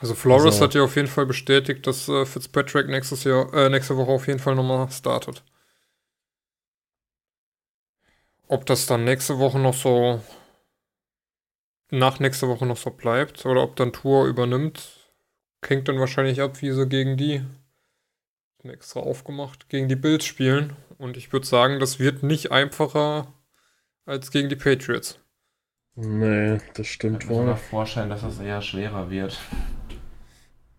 [0.00, 3.70] Also Flores Also- hat ja auf jeden Fall bestätigt, dass äh, Fitzpatrick nächstes Jahr, äh,
[3.70, 5.42] nächste Woche auf jeden Fall nochmal startet.
[8.48, 10.20] Ob das dann nächste Woche noch so
[11.90, 15.10] nach nächster Woche noch so bleibt oder ob dann Tour übernimmt,
[15.64, 17.42] hängt dann wahrscheinlich ab, wie sie gegen die
[18.64, 20.76] extra aufgemacht, gegen die Bills spielen.
[20.98, 23.32] Und ich würde sagen, das wird nicht einfacher
[24.06, 25.18] als gegen die Patriots.
[25.96, 27.56] Nee, das Ich stimmt kann mir sogar wohl.
[27.56, 29.38] vorstellen, dass es eher schwerer wird.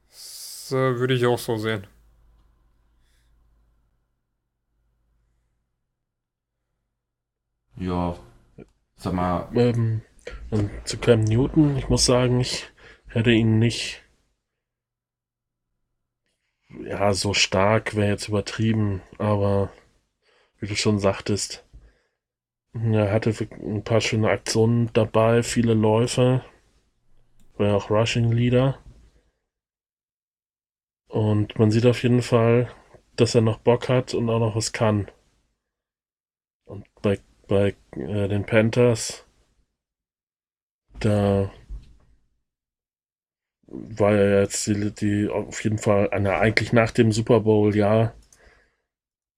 [0.10, 1.86] Das äh, würde ich auch so sehen.
[7.78, 8.18] Ja.
[8.98, 10.02] Sag mal, Ähm,
[10.52, 12.66] und zu Cam Newton, ich muss sagen, ich
[13.08, 14.04] hätte ihn nicht.
[16.70, 19.74] Ja, so stark wäre jetzt übertrieben, aber
[20.60, 21.65] wie du schon sagtest,
[22.76, 26.44] er hatte ein paar schöne Aktionen dabei, viele Läufe,
[27.58, 28.80] war ja auch Rushing Leader.
[31.08, 32.70] Und man sieht auf jeden Fall,
[33.16, 35.10] dass er noch Bock hat und auch noch was kann.
[36.66, 39.26] Und bei, bei äh, den Panthers,
[41.00, 41.52] da
[43.68, 48.14] war er jetzt die, die auf jeden Fall eine, eigentlich nach dem Super Bowl, ja,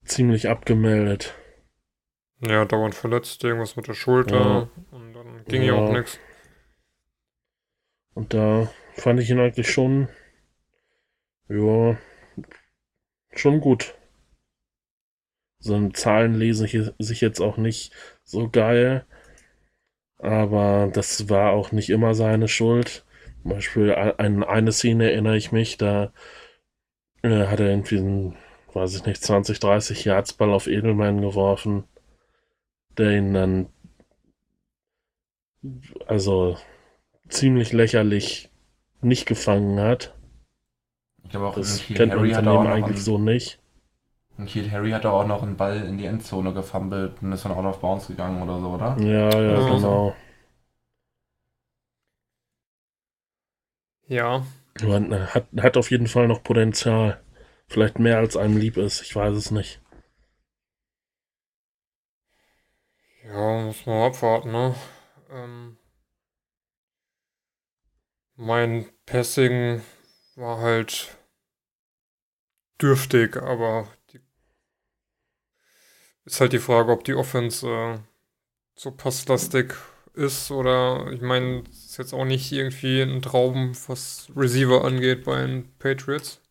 [0.05, 1.35] ziemlich abgemeldet.
[2.41, 4.69] Ja, dauernd verletzt, irgendwas mit der Schulter Ja.
[4.91, 6.19] und dann ging ja auch nichts.
[8.13, 10.07] Und da fand ich ihn eigentlich schon,
[11.49, 11.97] ja,
[13.33, 13.95] schon gut.
[15.59, 17.91] Seine Zahlen lesen sich- sich jetzt auch nicht
[18.23, 19.05] so geil,
[20.19, 23.03] aber das war auch nicht immer seine Schuld.
[23.41, 26.11] Zum Beispiel an eine Szene erinnere ich mich, da
[27.23, 28.35] äh, hat er irgendwie einen,
[28.73, 31.85] weiß ich nicht, 20, 30 Yards Ball auf Edelman geworfen,
[32.97, 33.69] der ihn dann
[36.07, 36.57] also
[37.29, 38.49] ziemlich lächerlich
[39.01, 40.15] nicht gefangen hat.
[41.23, 43.59] ich glaube auch, Das kennt Harry von hat auch ihm noch eigentlich einen, so nicht.
[44.37, 47.65] Nikhil Harry hat auch noch einen Ball in die Endzone gefummelt und ist dann out
[47.65, 48.95] of bounds gegangen oder so, oder?
[48.99, 49.67] Ja, ja, Ja.
[49.75, 50.15] genau.
[54.07, 54.43] Ja,
[54.81, 57.21] hat, hat auf jeden Fall noch Potenzial.
[57.67, 59.81] Vielleicht mehr als einem lieb ist, ich weiß es nicht.
[63.27, 64.75] Ja, muss man abwarten, ne?
[65.29, 65.77] Ähm,
[68.35, 69.81] mein Passing
[70.35, 71.17] war halt
[72.81, 74.19] dürftig, aber die,
[76.25, 77.99] ist halt die Frage, ob die Offense äh,
[78.75, 79.75] so passlastig
[80.13, 85.45] ist oder ich meine, ist jetzt auch nicht irgendwie ein Traum, was Receiver angeht bei
[85.45, 86.41] den Patriots.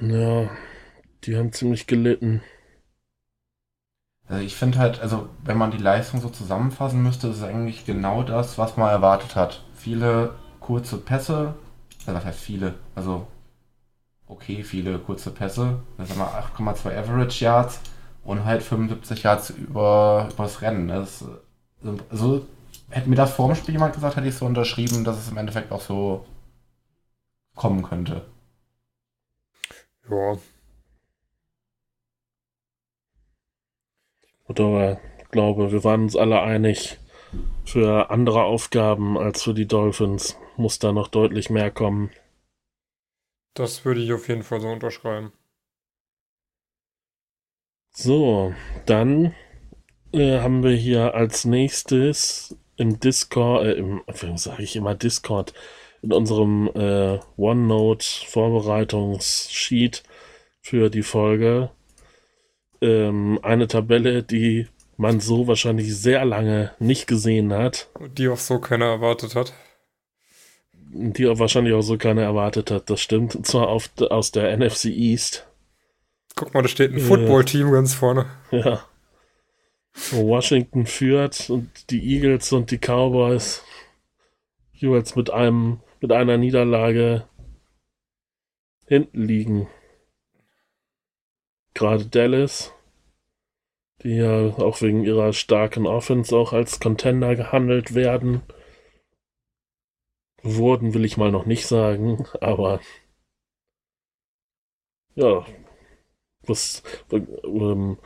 [0.00, 0.50] Ja,
[1.24, 2.42] die haben ziemlich gelitten.
[4.32, 7.84] Also ich finde halt, also wenn man die Leistung so zusammenfassen müsste, ist es eigentlich
[7.84, 9.62] genau das, was man erwartet hat.
[9.74, 11.54] Viele kurze Pässe,
[12.06, 12.72] also was heißt viele?
[12.94, 13.26] Also
[14.26, 17.80] okay, viele kurze Pässe, das sind mal 8,2 Average Yards
[18.24, 20.88] und halt 75 Yards über übers Rennen.
[20.88, 21.26] Das,
[22.08, 22.46] also
[22.88, 25.36] hätte mir das vor dem Spiel jemand gesagt, hätte ich so unterschrieben, dass es im
[25.36, 26.24] Endeffekt auch so
[27.54, 28.24] kommen könnte.
[30.08, 30.36] Ja,
[34.60, 36.98] Oder ich glaube, wir waren uns alle einig,
[37.64, 42.10] für andere Aufgaben als für die Dolphins muss da noch deutlich mehr kommen.
[43.54, 45.32] das würde ich auf jeden Fall so unterschreiben.
[47.94, 48.54] So,
[48.86, 49.34] dann
[50.12, 54.02] äh, haben wir hier als nächstes im Discord, äh, im,
[54.36, 55.52] sage ich immer Discord,
[56.00, 60.02] in unserem äh, OneNote-Vorbereitungssheet
[60.62, 61.70] für die Folge
[62.82, 64.66] ähm, eine Tabelle, die
[64.98, 69.54] man so wahrscheinlich sehr lange nicht gesehen hat, Und die auch so keiner erwartet hat.
[70.74, 72.90] die auch wahrscheinlich auch so keiner erwartet hat.
[72.90, 73.34] Das stimmt.
[73.34, 75.46] Und zwar auf, aus der NFC East.
[76.36, 77.04] Guck mal, da steht ein Ja.
[77.04, 78.26] Football-Team ganz vorne.
[78.50, 78.84] Ja.
[80.10, 83.62] Wo Washington führt und die Eagles und die Cowboys
[84.72, 87.24] jeweils mit einem, mit einer Niederlage
[88.86, 89.68] hinten liegen.
[91.74, 92.72] Gerade Dallas,
[94.02, 98.42] die ja auch wegen ihrer starken Offense auch als Contender gehandelt werden.
[100.42, 102.80] Wurden will ich mal noch nicht sagen, aber
[105.14, 105.44] ja,
[106.42, 106.82] was
[107.12, 107.98] ähm,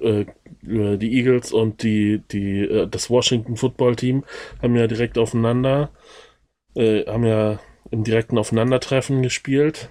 [0.00, 0.26] äh,
[0.62, 4.24] die Eagles und die, die, äh, das Washington Football Team
[4.60, 5.90] haben ja direkt aufeinander,
[6.74, 9.90] äh, haben ja im direkten Aufeinandertreffen gespielt.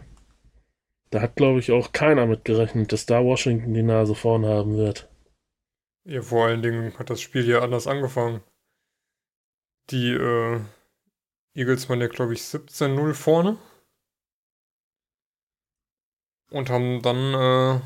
[1.12, 4.76] Da hat, glaube ich, auch keiner mit gerechnet, dass da Washington die Nase vorn haben
[4.76, 5.08] wird.
[6.04, 8.44] Ja, vor allen Dingen hat das Spiel ja anders angefangen.
[9.90, 10.62] Die äh,
[11.56, 13.58] Eagles waren ja, glaube ich, 17-0 vorne.
[16.52, 17.82] Und haben dann äh,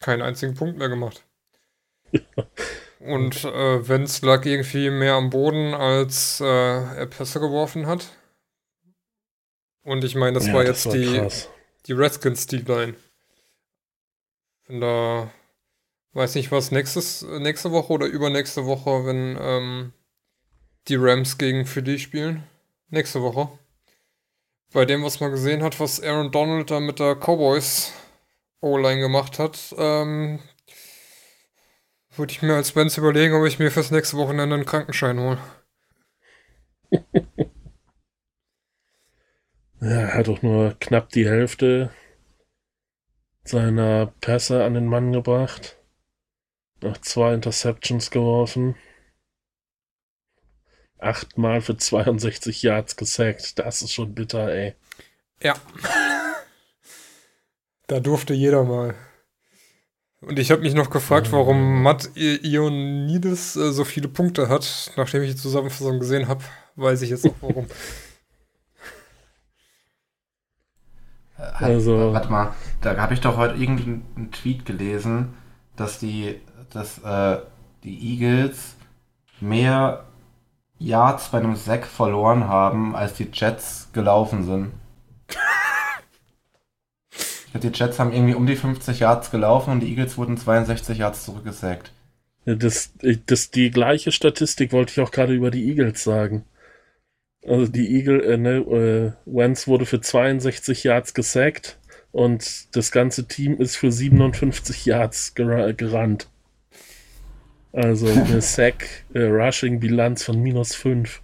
[0.00, 1.26] keinen einzigen Punkt mehr gemacht.
[3.00, 8.08] Und äh, Wenz lag irgendwie mehr am Boden, als äh, er Pässe geworfen hat.
[9.84, 11.48] Und ich meine, das Ja, war jetzt die, krass.
[11.86, 12.94] Die Redskins D-Line.
[14.66, 15.30] Wenn da,
[16.12, 19.92] weiß nicht was, nächstes, nächste Woche oder übernächste Woche, wenn ähm,
[20.88, 22.42] die Rams gegen Philly spielen.
[22.88, 23.48] Nächste Woche.
[24.72, 27.92] Bei dem, was man gesehen hat, was Aaron Donald da mit der Cowboys
[28.60, 30.40] O-Line gemacht hat, ähm,
[32.16, 35.38] würde ich mir als Benz überlegen, ob ich mir fürs nächste Wochenende einen Krankenschein hole.
[39.80, 41.90] Ja, er hat doch nur knapp die Hälfte
[43.44, 45.76] seiner Pässe an den Mann gebracht.
[46.82, 48.74] Noch zwei Interceptions geworfen.
[50.98, 53.58] Achtmal für 62 Yards gesackt.
[53.58, 54.74] Das ist schon bitter, ey.
[55.42, 55.54] Ja.
[57.88, 58.96] Da durfte jeder mal.
[60.20, 64.90] Und ich habe mich noch gefragt, warum Matt I- Ioannidis äh, so viele Punkte hat.
[64.96, 66.42] Nachdem ich die Zusammenfassung gesehen habe,
[66.74, 67.68] weiß ich jetzt auch warum.
[71.38, 75.34] Hat, Also- Warte mal, da habe ich doch heute irgendeinen Tweet gelesen,
[75.76, 77.38] dass die, dass, äh,
[77.84, 78.76] die Eagles
[79.40, 80.04] mehr
[80.78, 84.72] Yards bei einem Sack verloren haben, als die Jets gelaufen sind.
[87.62, 91.24] Die Jets haben irgendwie um die 50 Yards gelaufen und die Eagles wurden 62 Yards
[91.24, 91.90] zurückgesackt.
[92.44, 92.92] Ja, Das,
[93.24, 96.44] das, die gleiche Statistik wollte ich auch gerade über die Eagles sagen.
[97.46, 101.78] Also die Eagle, äh, ne, äh, Wentz wurde für 62 Yards gesackt
[102.12, 106.28] und das ganze Team ist für 57 Yards gera gerannt.
[107.72, 111.22] Also eine Sack-Rushing-Bilanz von minus 5.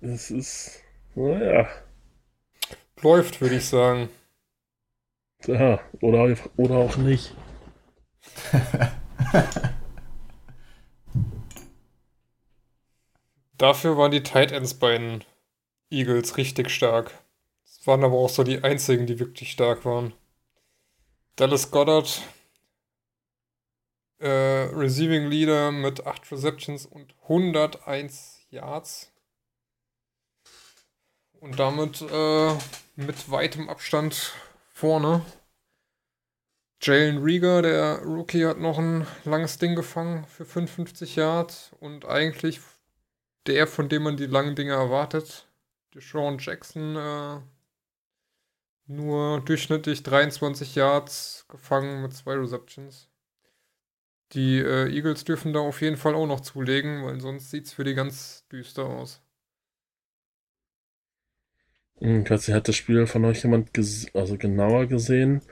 [0.00, 0.82] Das ist,
[1.14, 1.68] naja,
[3.02, 4.10] Läuft, würde ich sagen.
[5.46, 7.34] ja, oder, oder auch nicht.
[13.60, 15.22] Dafür waren die Tight Ends bei den
[15.90, 17.12] Eagles richtig stark.
[17.62, 20.14] Es waren aber auch so die einzigen, die wirklich stark waren.
[21.36, 22.22] Dallas Goddard,
[24.18, 29.12] äh, Receiving Leader mit 8 Receptions und 101 Yards.
[31.34, 32.54] Und damit äh,
[32.96, 34.32] mit weitem Abstand
[34.72, 35.22] vorne.
[36.80, 42.60] Jalen Rieger, der Rookie, hat noch ein langes Ding gefangen für 55 Yards und eigentlich
[43.46, 45.48] der, von dem man die langen Dinge erwartet.
[45.94, 47.40] Deshaun Jackson äh,
[48.86, 53.08] nur durchschnittlich 23 Yards gefangen mit zwei Receptions.
[54.32, 57.72] Die äh, Eagles dürfen da auf jeden Fall auch noch zulegen, weil sonst sieht es
[57.72, 59.20] für die ganz düster aus.
[61.98, 63.70] Hm, Katzi, hat das Spiel von euch jemand
[64.14, 65.42] also genauer gesehen?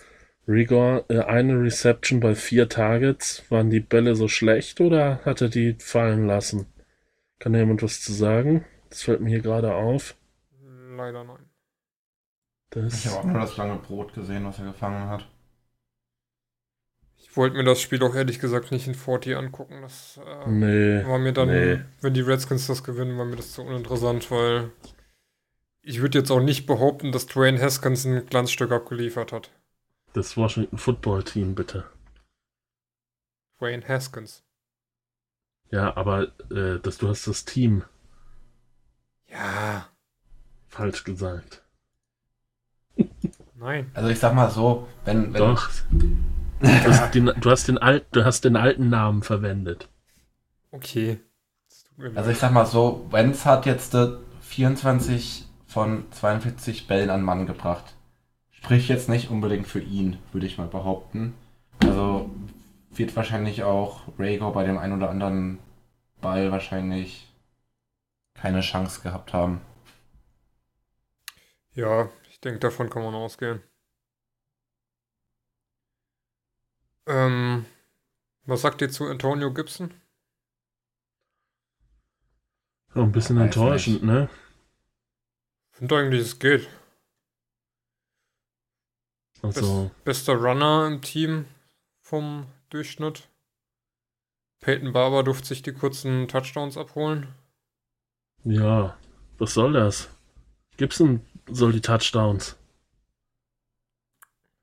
[0.46, 3.44] Rigor, äh, eine Reception bei vier Targets.
[3.51, 6.66] Waren die Bälle so schlecht oder hat er die fallen lassen?
[7.38, 8.64] Kann da jemand was zu sagen?
[8.90, 10.16] Das fällt mir hier gerade auf.
[10.96, 11.48] leider nein.
[12.70, 15.27] Das, Ich habe auch nur das lange Brot gesehen, was er gefangen hat.
[17.16, 19.81] Ich wollte mir das Spiel auch ehrlich gesagt nicht in 40 angucken.
[19.83, 21.07] Das äh, nee.
[21.07, 21.81] war mir dann, nee.
[22.01, 24.70] wenn die Redskins das gewinnen, war mir das zu uninteressant, weil
[25.83, 29.51] ich würde jetzt auch nicht behaupten, dass Dwayne Haskins ein Glanzstück abgeliefert hat.
[30.12, 31.85] Das Washington Football Team, bitte.
[33.59, 34.44] Dwayne Haskins.
[35.70, 37.85] Ja, aber äh, das, du hast das Team
[39.31, 39.87] Ja.
[40.68, 41.62] falsch gesagt.
[43.57, 43.90] Nein.
[43.94, 45.68] Also ich sag mal so, wenn, wenn Doch.
[46.61, 49.88] Du hast, den, du, hast den alt, du hast den alten Namen verwendet.
[50.72, 51.20] Okay.
[52.16, 54.09] Also ich sag mal so, Wenz hat jetzt äh,
[54.40, 57.94] 24 von 42 Bällen an Mann gebracht.
[58.50, 61.35] Sprich jetzt nicht unbedingt für ihn, würde ich mal behaupten.
[61.85, 62.28] Also
[62.98, 65.58] wird wahrscheinlich auch Rago bei dem einen oder anderen
[66.20, 67.32] Ball wahrscheinlich
[68.34, 69.61] keine Chance gehabt haben.
[71.72, 73.62] Ja, ich denke, davon kann man ausgehen.
[77.06, 77.64] Ähm,
[78.44, 79.94] was sagt ihr zu Antonio Gibson?
[82.94, 84.28] So ein bisschen enttäuschend, ne?
[85.70, 86.68] Finde eigentlich, es geht.
[89.42, 91.46] Also, Bester Runner im Team
[92.00, 93.28] vom Durchschnitt.
[94.61, 97.28] Peyton Barber durfte sich die kurzen Touchdowns abholen.
[98.44, 98.96] ja,
[99.38, 100.11] was soll das?
[100.76, 102.57] Gibson soll die Touchdowns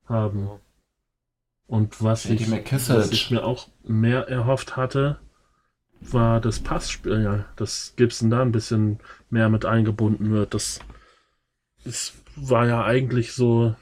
[0.05, 0.45] haben.
[0.45, 0.59] Ja.
[1.67, 5.19] Und was ich, was ich mir auch mehr erhofft hatte,
[5.99, 10.53] war das Passspiel, ja, dass Gibson da ein bisschen mehr mit eingebunden wird.
[10.53, 10.79] Das,
[11.83, 13.75] das war ja eigentlich so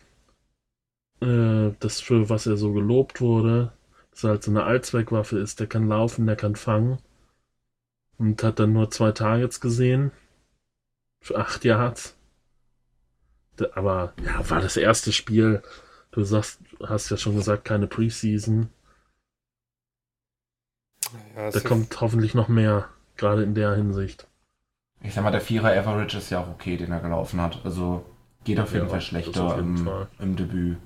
[1.22, 3.74] äh, das, für was er so gelobt wurde,
[4.14, 5.60] dass er halt so eine Allzweckwaffe ist.
[5.60, 7.00] Der kann laufen, der kann fangen.
[8.18, 10.12] Und hat dann nur zwei Targets gesehen.
[11.22, 12.16] Für acht Yards.
[13.74, 15.62] Aber ja, war das erste Spiel.
[16.12, 18.70] Du sagst, hast ja schon gesagt, keine Preseason.
[21.36, 24.28] Ja, Da kommt hoffentlich noch mehr, gerade in der Hinsicht.
[25.02, 27.64] Ich sag mal, der Vierer Average ist ja auch okay, den er gelaufen hat.
[27.64, 28.06] Also
[28.44, 30.08] geht auf jeden Ja, Fall das schlechter jeden im, Fall.
[30.20, 30.78] im Debüt.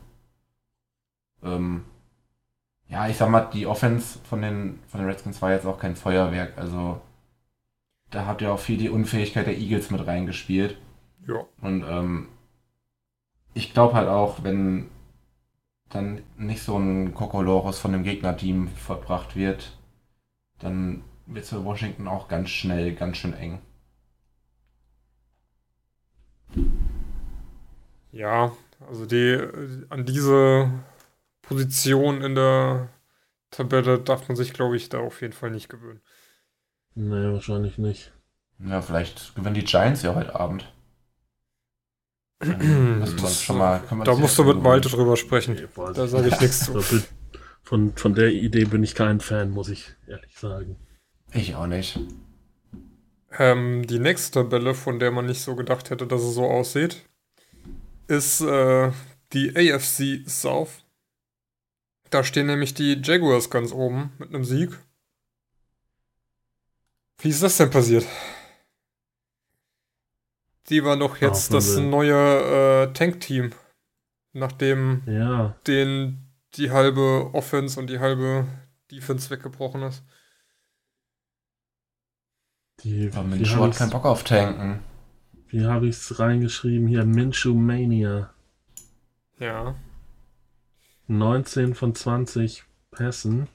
[1.43, 1.85] Ähm,
[2.89, 5.95] ja, ich sag mal, die Offense von den, von den Redskins war jetzt auch kein
[5.95, 6.57] Feuerwerk.
[6.57, 7.01] Also
[8.09, 10.77] da hat ja auch viel die Unfähigkeit der Eagles mit reingespielt.
[11.27, 11.45] ja.
[11.61, 12.29] Und ähm,
[13.53, 14.89] ich glaube halt auch, wenn
[15.89, 19.77] dann nicht so ein Kokolores von dem Gegnerteam verbracht wird,
[20.59, 23.59] dann wird es für Washington auch ganz schnell ganz schön eng.
[28.11, 28.51] Ja,
[28.87, 29.37] also die
[29.89, 30.71] an diese
[31.47, 32.89] Position in der
[33.51, 36.01] Tabelle darf man sich, glaube ich, da auf jeden Fall nicht gewöhnen.
[36.95, 38.11] Nee, wahrscheinlich nicht.
[38.59, 40.71] Ja, vielleicht gewinnen die Giants ja heute Abend.
[42.41, 45.55] Uns schon mal, da musst du mit Malte drüber sprechen.
[45.55, 46.41] Nee, Da sage ich nicht.
[46.41, 46.79] nichts zu.
[47.63, 50.77] Von, von der Idee bin ich kein Fan, muss ich ehrlich sagen.
[51.33, 51.99] Ich auch nicht.
[53.37, 57.03] Ähm, die nächste Tabelle, von der man nicht so gedacht hätte, dass es so aussieht,
[58.07, 58.91] ist äh,
[59.33, 60.83] die AFC South.
[62.09, 64.77] Da stehen nämlich die Jaguars ganz oben mit einem Sieg.
[67.19, 68.05] Wie ist das denn passiert?
[70.69, 71.89] Die war doch jetzt Ah, das Wahnsinn.
[71.89, 73.51] neue äh, Tank-Team,
[74.33, 76.23] nachdem Ja, den
[76.55, 78.47] die halbe Offense und die halbe
[78.91, 80.03] Defense weggebrochen ist.
[82.83, 83.31] die, Aber habe
[83.65, 84.83] hat ich keinen Bock auf Tanken.
[85.49, 87.05] wie hab ich's reingeschrieben hier?
[87.05, 88.33] Minshew Mania.
[89.39, 89.75] Ja.
[91.07, 93.47] 19 von 20 Pässen.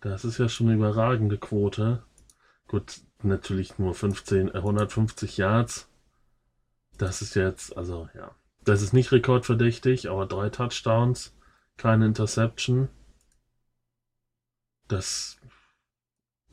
[0.00, 2.02] Das ist ja schon eine überragende Quote.
[2.68, 5.88] Gut, natürlich nur 15, äh, 150 Yards.
[6.98, 8.34] Das ist jetzt, also ja.
[8.64, 11.34] Das ist nicht rekordverdächtig, aber drei Touchdowns,
[11.76, 12.88] keine Interception.
[14.88, 15.40] Das,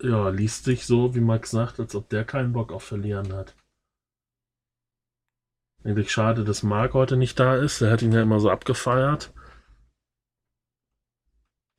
[0.01, 3.55] ja, liest sich so, wie Max sagt, als ob der keinen Bock auf Verlieren hat.
[5.83, 7.81] Eigentlich schade, dass Mark heute nicht da ist.
[7.81, 9.33] Er hat ihn ja immer so abgefeiert.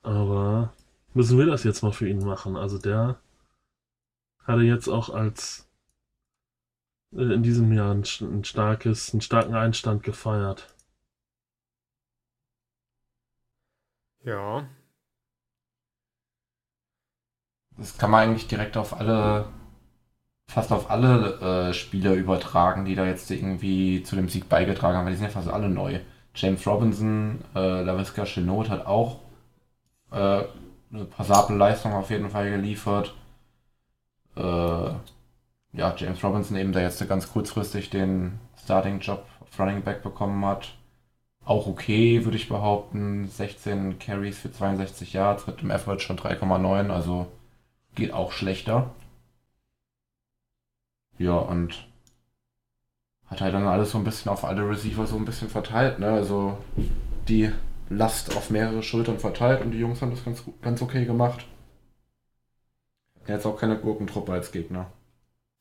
[0.02, 0.72] Aber
[1.14, 2.56] müssen wir das jetzt mal für ihn machen.
[2.56, 3.20] Also der
[4.44, 5.68] hatte jetzt auch als
[7.12, 10.74] äh, in diesem Jahr ein, ein starkes, einen starken Einstand gefeiert.
[14.24, 14.68] Ja.
[17.76, 19.50] Das kann man eigentlich direkt auf alle,
[20.50, 25.04] fast auf alle äh, Spieler übertragen, die da jetzt irgendwie zu dem Sieg beigetragen haben,
[25.04, 26.00] weil die sind ja fast alle neu.
[26.34, 29.20] James Robinson, äh, LaVisca Chenot hat auch
[30.10, 30.42] äh,
[30.92, 33.14] eine passable Leistung auf jeden Fall geliefert.
[34.36, 40.44] Äh, ja, James Robinson eben, der jetzt ganz kurzfristig den Starting-Job auf Running Back bekommen
[40.44, 40.74] hat.
[41.44, 43.28] Auch okay, würde ich behaupten.
[43.28, 47.28] 16 Carries für 62 Yards mit dem Average schon 3,9, also
[47.94, 48.90] geht auch schlechter.
[51.20, 51.86] Ja, und
[53.26, 56.08] hat halt dann alles so ein bisschen auf alle Receiver so ein bisschen verteilt, ne?
[56.08, 56.56] Also
[57.28, 57.52] die
[57.90, 61.44] Last auf mehrere Schultern verteilt und die Jungs haben das ganz, ganz okay gemacht.
[63.28, 64.90] Jetzt auch keine Gurkentruppe als Gegner.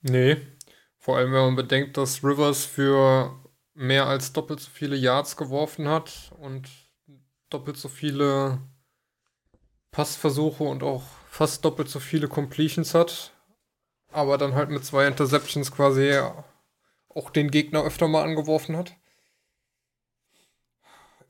[0.01, 0.37] Nee,
[0.97, 3.37] vor allem wenn man bedenkt, dass Rivers für
[3.73, 6.69] mehr als doppelt so viele Yards geworfen hat und
[7.49, 8.61] doppelt so viele
[9.91, 13.33] Passversuche und auch fast doppelt so viele Completions hat,
[14.11, 16.19] aber dann halt mit zwei Interceptions quasi
[17.09, 18.95] auch den Gegner öfter mal angeworfen hat.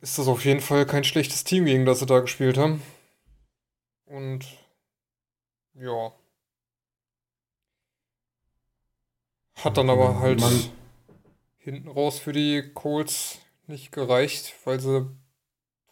[0.01, 2.81] Ist das auf jeden Fall kein schlechtes Team, gegen das sie da gespielt haben.
[4.05, 4.45] Und
[5.73, 6.13] ja.
[9.55, 10.71] Hat dann aber halt Man
[11.57, 15.09] hinten raus für die Colts nicht gereicht, weil sie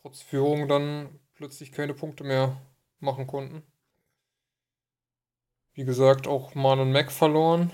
[0.01, 2.61] trotz Führung dann plötzlich keine Punkte mehr
[2.99, 3.63] machen konnten.
[5.77, 7.71] Wie gesagt, auch Marlon Mack verloren.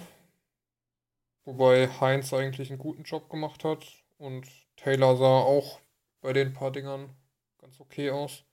[1.46, 3.86] Wobei Heinz eigentlich einen guten Job gemacht hat.
[4.18, 4.46] Und
[4.76, 5.80] Taylor sah auch
[6.20, 7.16] bei den paar Dingern
[7.62, 8.44] ganz okay aus.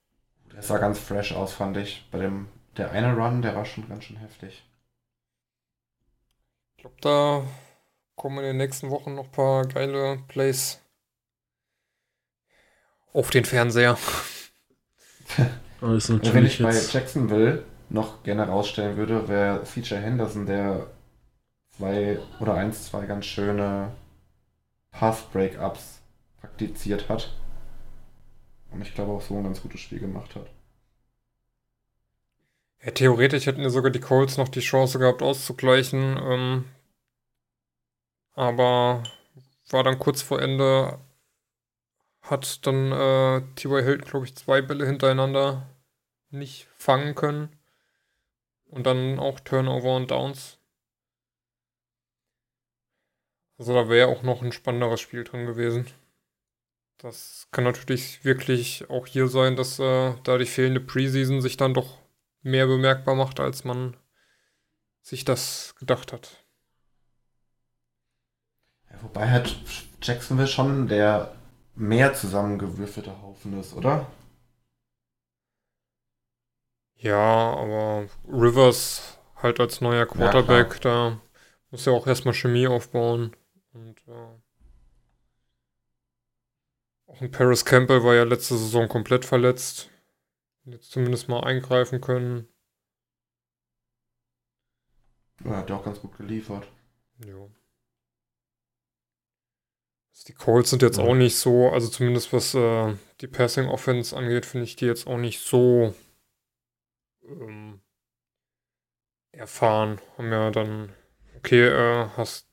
[0.52, 2.08] Der sah ganz fresh aus, fand ich.
[2.12, 2.46] Bei dem,
[2.76, 4.64] der eine Run, der war schon ganz schön heftig.
[6.76, 7.44] Ich glaube, da
[8.14, 10.80] kommen in den nächsten Wochen noch ein paar geile Plays
[13.12, 13.98] auf den Fernseher.
[15.82, 20.86] Also wenn ich bei Jacksonville noch gerne rausstellen würde, wäre Feature Henderson, der
[21.76, 23.92] zwei oder eins, zwei ganz schöne
[24.92, 26.00] Pass-Breakups
[26.40, 27.32] praktiziert hat.
[28.70, 30.46] Und ich glaube auch so ein ganz gutes Spiel gemacht hat.
[32.82, 36.18] Ja, theoretisch hätten ja sogar die Colts noch die Chance gehabt auszugleichen.
[36.22, 36.64] Ähm,
[38.34, 39.02] aber
[39.68, 40.98] war dann kurz vor Ende,
[42.22, 43.82] hat dann äh, T.Y.
[43.82, 45.68] Hilton, glaube ich, zwei Bälle hintereinander
[46.30, 47.59] nicht fangen können.
[48.70, 50.58] Und dann auch Turnover und Downs.
[53.58, 55.86] Also da wäre auch noch ein spannenderes Spiel drin gewesen.
[56.98, 61.74] Das kann natürlich wirklich auch hier sein, dass äh, da die fehlende Preseason sich dann
[61.74, 61.98] doch
[62.42, 63.96] mehr bemerkbar macht, als man
[65.02, 66.44] sich das gedacht hat.
[68.90, 69.56] Ja, wobei halt
[70.02, 71.34] Jacksonville schon der
[71.74, 74.06] mehr zusammengewürfelte Haufen ist, oder?
[77.00, 81.20] Ja, aber Rivers halt als neuer Quarterback, ja, da
[81.70, 83.34] muss ja auch erstmal Chemie aufbauen.
[83.72, 84.38] Und ja.
[87.06, 89.88] Auch ein Paris Campbell war ja letzte Saison komplett verletzt.
[90.64, 92.46] Jetzt zumindest mal eingreifen können.
[95.42, 96.68] Er hat ja auch ganz gut geliefert.
[97.24, 97.34] Ja.
[100.12, 101.04] Also die Colts sind jetzt ja.
[101.04, 105.06] auch nicht so, also zumindest was äh, die Passing Offense angeht, finde ich die jetzt
[105.06, 105.94] auch nicht so
[107.24, 107.80] ähm,
[109.32, 110.00] erfahren.
[110.16, 110.92] Haben ja dann,
[111.36, 112.50] okay, äh, hast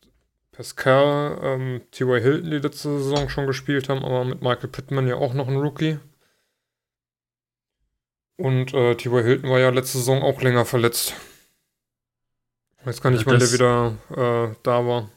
[0.52, 2.20] Pascal, ähm, T.Y.
[2.20, 5.58] Hilton, die letzte Saison schon gespielt haben, aber mit Michael Pittman ja auch noch ein
[5.58, 6.00] Rookie.
[8.38, 9.24] Und äh, T.Y.
[9.24, 11.14] Hilton war ja letzte Saison auch länger verletzt.
[12.80, 15.12] Ich weiß gar nicht, ja, wann der wieder äh, da war.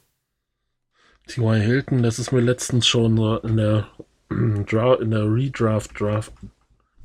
[1.27, 1.61] T.Y.
[1.61, 3.89] Hilton, das ist mir letztens schon in der,
[4.31, 6.33] in der Redraft Draft,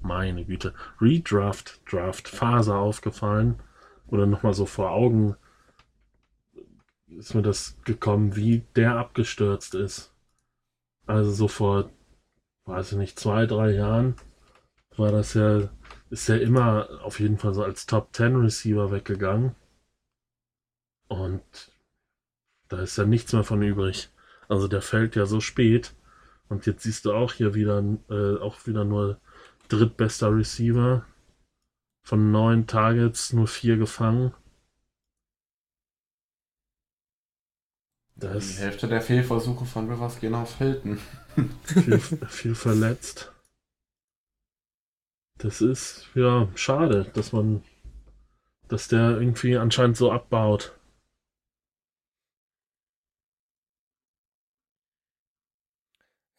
[0.05, 3.61] meine Güte, Redraft Draft Phase aufgefallen.
[4.07, 5.35] Oder nochmal so vor Augen
[7.07, 10.13] ist mir das gekommen, wie der abgestürzt ist.
[11.05, 11.89] Also so vor,
[12.65, 14.15] weiß ich nicht, zwei, drei Jahren
[14.97, 15.69] war das ja,
[16.09, 19.55] ist ja immer auf jeden Fall so als Top 10 Receiver weggegangen.
[21.07, 21.43] Und
[22.67, 24.09] da ist ja nichts mehr von übrig.
[24.47, 25.95] Also der fällt ja so spät.
[26.47, 29.19] Und jetzt siehst du auch hier wieder, äh, auch wieder nur
[29.67, 31.05] drittbester Receiver.
[32.03, 34.33] Von neun Targets nur vier gefangen.
[38.15, 40.99] Das Die Hälfte der Fehlversuche von Rivers gehen auf Hilton.
[41.63, 43.33] viel, viel verletzt.
[45.37, 47.63] Das ist ja schade, dass man,
[48.69, 50.73] dass der irgendwie anscheinend so abbaut.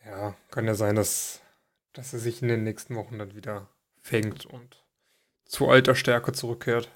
[0.05, 1.43] Ja, kann ja sein, dass,
[1.97, 3.69] dass er sich in den nächsten Wochen dann wieder
[4.03, 4.85] fängt und
[5.47, 6.91] zu alter Stärke zurückkehrt.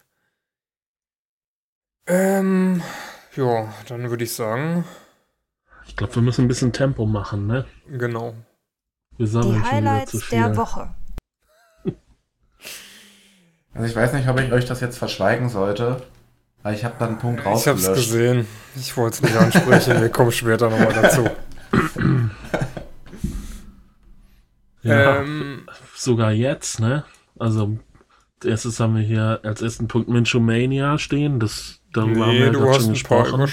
[2.07, 2.82] Ähm,
[3.36, 4.84] ja, dann würde ich sagen.
[5.86, 7.66] Ich glaube, wir müssen ein bisschen Tempo machen, ne?
[7.88, 8.34] Genau.
[9.16, 10.94] Wir Die Highlights der Woche.
[13.72, 16.03] Also ich weiß nicht, ob ich euch das jetzt verschweigen sollte,
[16.64, 17.80] Weil ich habe da einen Punkt rausgelöscht.
[17.80, 18.48] Ich habe es gesehen.
[18.74, 20.01] Ich wollte es nicht ansprechen.
[20.01, 21.30] Wir kommen später nochmal dazu.
[24.83, 27.05] ja, ähm, sogar jetzt, ne?
[27.39, 27.78] Also,
[28.39, 31.41] als erstes haben wir hier als ersten Punkt Mincho Mania stehen.
[31.41, 33.47] Das, darüber nee, haben wir du hast schon gesprochen.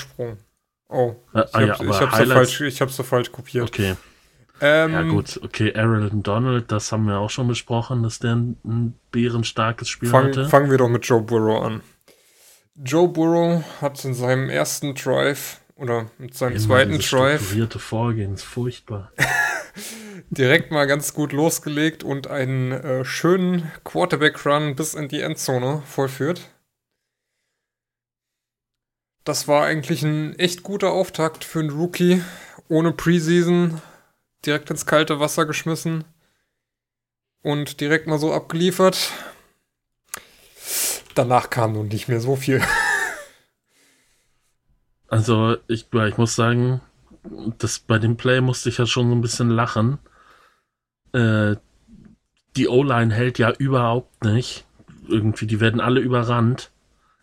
[0.90, 3.68] Oh, äh, ich, ah, ja, ich habe so, falsch, ich hab so falsch kopiert.
[3.68, 3.96] Okay.
[4.60, 8.58] Ähm, ja gut, okay, Errol Donald, das haben wir auch schon besprochen, dass der ein,
[8.66, 10.50] ein bärenstarkes Spiel fang, hatte.
[10.50, 11.82] Fangen wir doch mit Joe Burrow an.
[12.76, 17.42] Joe Burrow hat in seinem ersten Drive oder mit seinem Immer zweiten Drive.
[17.42, 19.12] Strukturierte Vorgehen ist furchtbar.
[20.30, 26.42] direkt mal ganz gut losgelegt und einen äh, schönen Quarterback-Run bis in die Endzone vollführt.
[29.24, 32.22] Das war eigentlich ein echt guter Auftakt für einen Rookie.
[32.70, 33.82] Ohne Preseason,
[34.46, 36.04] direkt ins kalte Wasser geschmissen
[37.42, 39.12] und direkt mal so abgeliefert.
[41.16, 42.62] Danach kam nun nicht mehr so viel.
[45.08, 46.82] Also ich, ich muss sagen,
[47.58, 50.00] das, bei dem Play musste ich ja schon so ein bisschen lachen.
[51.14, 51.56] Äh,
[52.56, 54.66] die O-Line hält ja überhaupt nicht.
[55.08, 56.72] Irgendwie, die werden alle überrannt,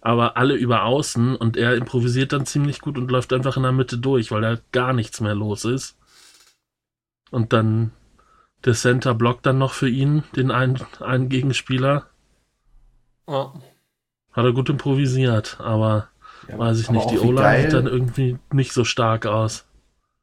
[0.00, 3.72] aber alle über außen und er improvisiert dann ziemlich gut und läuft einfach in der
[3.72, 5.98] Mitte durch, weil da gar nichts mehr los ist.
[7.30, 7.90] Und dann
[8.64, 12.06] der Center blockt dann noch für ihn, den einen, einen Gegenspieler.
[13.26, 13.52] Oh.
[14.32, 16.08] Hat er gut improvisiert, aber
[16.48, 19.64] ja, weiß ich nicht, die O-Line sieht dann irgendwie nicht so stark aus.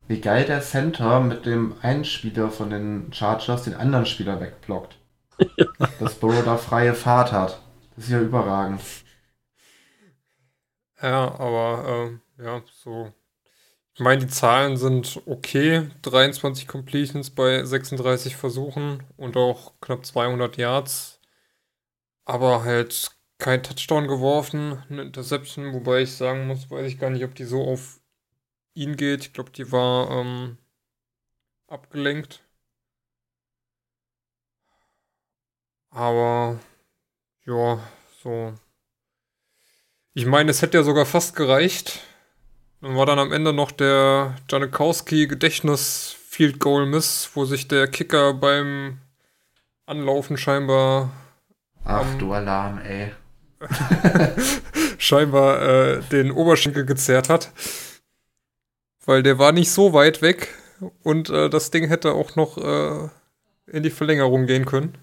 [0.07, 4.97] Wie geil der Center mit dem einen Spieler von den Chargers den anderen Spieler wegblockt.
[5.57, 5.65] ja.
[5.99, 7.61] Dass Burrow da freie Fahrt hat.
[7.95, 8.81] Das ist ja überragend.
[11.01, 13.11] Ja, aber äh, ja, so.
[13.93, 15.89] Ich meine, die Zahlen sind okay.
[16.01, 21.19] 23 Completions bei 36 Versuchen und auch knapp 200 Yards.
[22.25, 23.11] Aber halt
[23.41, 27.43] kein Touchdown geworfen, eine Interception, wobei ich sagen muss, weiß ich gar nicht, ob die
[27.43, 27.99] so auf
[28.75, 29.21] ihn geht.
[29.21, 30.57] Ich glaube, die war ähm,
[31.67, 32.43] abgelenkt.
[35.89, 36.59] Aber
[37.45, 37.79] ja,
[38.21, 38.53] so.
[40.13, 41.99] Ich meine, es hätte ja sogar fast gereicht.
[42.81, 47.87] Dann war dann am Ende noch der Janikowski Gedächtnis Field Goal Miss, wo sich der
[47.87, 48.99] Kicker beim
[49.87, 51.11] Anlaufen scheinbar.
[51.83, 53.11] Ach du Alarm, ey.
[54.97, 57.51] scheinbar äh, den Oberschenkel gezerrt hat.
[59.05, 60.49] Weil der war nicht so weit weg
[61.03, 63.09] und äh, das Ding hätte auch noch äh,
[63.67, 64.97] in die Verlängerung gehen können.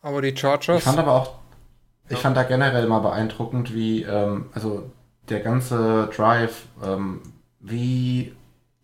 [0.00, 0.78] Aber die Chargers.
[0.78, 1.38] Ich fand aber auch,
[2.08, 4.90] ich fand da generell mal beeindruckend, wie, ähm, also
[5.28, 7.22] der ganze Drive, ähm,
[7.60, 8.34] wie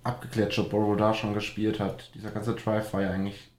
[0.05, 2.11] abgeklärt Joe Burrow da schon gespielt hat.
[2.15, 3.51] Dieser ganze Drive war ja eigentlich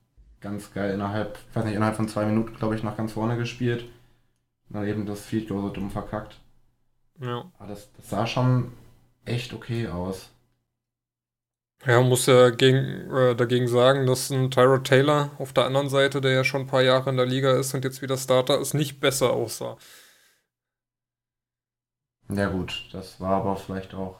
[0.41, 3.37] ganz geil innerhalb, ich weiß nicht, innerhalb von zwei Minuten, glaube ich, nach ganz vorne
[3.37, 3.83] gespielt.
[4.69, 6.39] Und dann eben das Field Goal so dumm verkackt.
[7.19, 7.51] Ja.
[7.57, 8.73] Aber das, das sah schon
[9.25, 10.29] echt okay aus.
[11.85, 16.21] Ja, muss ja gegen, äh, dagegen sagen, dass ein Tyro Taylor auf der anderen Seite,
[16.21, 18.73] der ja schon ein paar Jahre in der Liga ist und jetzt wieder Starter ist,
[18.73, 19.77] nicht besser aussah.
[22.29, 24.17] Ja gut, das war aber vielleicht auch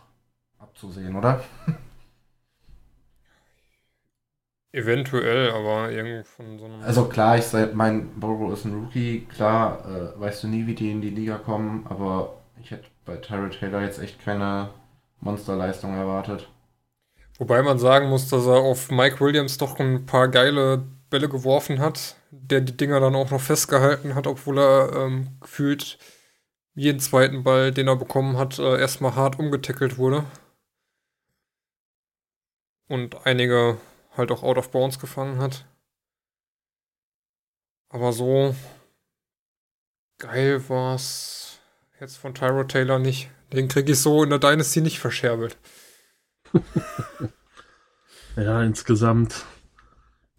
[0.60, 1.44] abzusehen, oder?
[4.74, 6.82] Eventuell, aber irgendwo von so einem.
[6.82, 10.92] Also klar, ich mein Borgo ist ein Rookie, klar, äh, weißt du nie, wie die
[10.92, 14.70] in die Liga kommen, aber ich hätte bei Tyrell Taylor jetzt echt keine
[15.22, 16.50] Monsterleistung erwartet.
[17.38, 21.80] Wobei man sagen muss, dass er auf Mike Williams doch ein paar geile Bälle geworfen
[21.80, 25.98] hat, der die Dinger dann auch noch festgehalten hat, obwohl er ähm, gefühlt
[26.76, 30.26] jeden zweiten Ball, den er bekommen hat, äh, erstmal hart umgetackelt wurde.
[32.90, 33.78] Und einige
[34.18, 35.66] halt auch out of bounds gefangen hat.
[37.90, 38.56] Aber so
[40.18, 41.60] geil war's
[42.00, 43.30] jetzt von Tyro Taylor nicht.
[43.54, 45.58] Den kriege ich so in der Dynasty nicht verscherbelt.
[48.36, 49.46] ja, insgesamt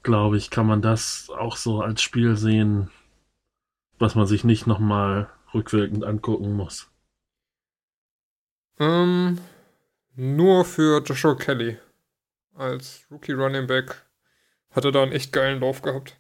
[0.03, 2.91] glaube ich, kann man das auch so als Spiel sehen,
[3.99, 6.91] was man sich nicht nochmal rückwirkend angucken muss.
[8.79, 9.39] Ähm,
[10.15, 11.79] nur für Joshua Kelly
[12.59, 14.05] als Rookie Running Back
[14.71, 16.17] hat er da einen echt geilen Lauf gehabt.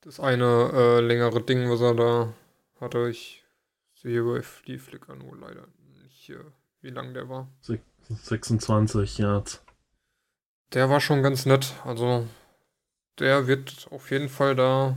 [0.00, 2.32] Das eine äh, längere Ding, was er da
[2.80, 3.44] hatte, ich
[3.94, 5.66] sehe bei die Flickr nur leider
[6.02, 6.44] nicht, äh,
[6.80, 7.48] wie lang der war.
[8.08, 9.64] 26 Yards.
[10.72, 11.74] Der war schon ganz nett.
[11.84, 12.26] Also,
[13.18, 14.96] der wird auf jeden Fall da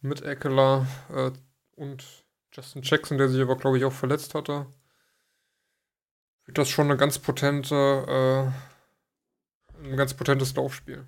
[0.00, 1.32] mit Eckler äh,
[1.74, 4.66] und Justin Jackson, der sich aber, glaube ich, auch verletzt hatte,
[6.46, 8.52] wird das schon eine ganz potente,
[9.74, 11.04] äh, ein ganz potentes Laufspiel.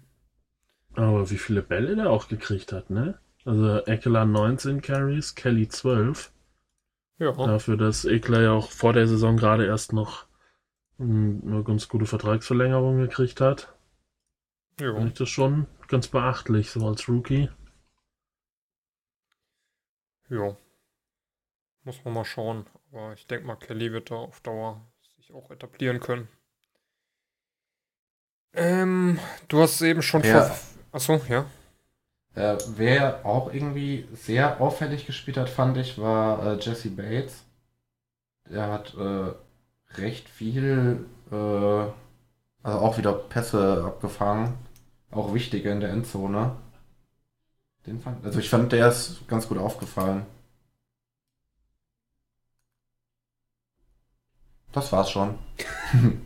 [0.95, 3.19] Aber wie viele Bälle der auch gekriegt hat, ne?
[3.45, 6.33] Also Eckler 19 Carries, Kelly 12.
[7.19, 7.33] Ja.
[7.33, 10.27] Dafür, dass Eckler ja auch vor der Saison gerade erst noch
[10.99, 13.75] eine ganz gute Vertragsverlängerung gekriegt hat.
[14.81, 14.93] Ja.
[14.93, 17.51] Finde ich das schon ganz beachtlich, so als Rookie.
[20.29, 20.57] Ja.
[21.83, 22.67] Muss man mal schauen.
[22.91, 24.81] Aber ich denke mal, Kelly wird da auf Dauer
[25.25, 26.29] sich auch etablieren können.
[28.53, 29.19] Ähm,
[29.49, 30.43] du hast eben schon ja.
[30.43, 30.57] vor.
[30.93, 31.47] Achso, ja.
[32.35, 37.45] Äh, wer auch irgendwie sehr auffällig gespielt hat, fand ich, war äh, Jesse Bates.
[38.51, 39.33] Der hat äh,
[40.01, 41.95] recht viel, äh, also
[42.63, 44.59] auch wieder Pässe abgefangen.
[45.11, 46.57] Auch wichtige in der Endzone.
[47.87, 50.27] Den fand, also ich fand, der ist ganz gut aufgefallen.
[54.75, 55.39] Das war's schon.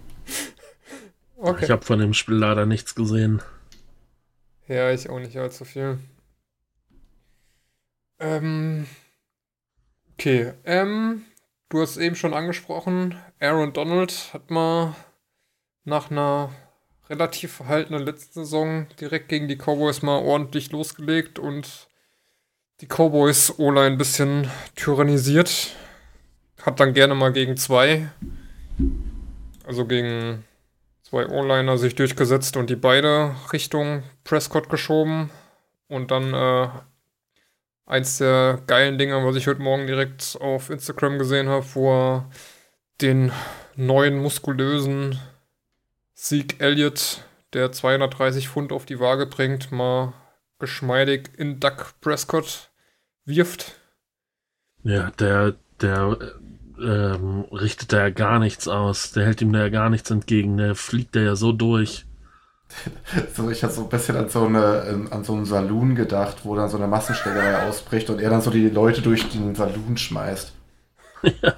[1.36, 1.64] okay.
[1.64, 3.42] Ich habe von dem Spiel leider nichts gesehen.
[4.66, 5.98] Ja, ich auch nicht allzu viel.
[8.18, 8.86] Ähm.
[10.14, 11.24] Okay, ähm,
[11.68, 14.96] du hast eben schon angesprochen, Aaron Donald hat mal
[15.84, 16.50] nach einer
[17.08, 21.88] relativ verhaltenen letzten Saison direkt gegen die Cowboys mal ordentlich losgelegt und
[22.80, 25.72] die Cowboys O-Line ein bisschen tyrannisiert.
[26.62, 28.08] Hat dann gerne mal gegen zwei,
[29.64, 30.44] also gegen
[31.02, 35.30] zwei O-Liner sich durchgesetzt und die beide Richtung Prescott geschoben.
[35.88, 36.68] Und dann äh,
[37.86, 42.30] eins der geilen Dinger, was ich heute Morgen direkt auf Instagram gesehen habe, wo er
[43.00, 43.32] den
[43.76, 45.18] neuen muskulösen
[46.14, 50.12] Sieg Elliott, der 230 Pfund auf die Waage bringt, mal
[50.58, 52.70] geschmeidig in Duck Prescott
[53.24, 53.76] wirft.
[54.82, 56.18] Ja, der, der
[56.80, 59.12] ähm, richtet da ja gar nichts aus.
[59.12, 60.56] Der hält ihm da ja gar nichts entgegen.
[60.56, 62.06] Der fliegt da ja so durch.
[63.34, 66.38] so, ich habe so ein bisschen an so, eine, ähm, an so einen Saloon gedacht,
[66.44, 69.96] wo dann so eine Massenschlägerei ausbricht und er dann so die Leute durch den Saloon
[69.96, 70.52] schmeißt.
[71.22, 71.56] Ja.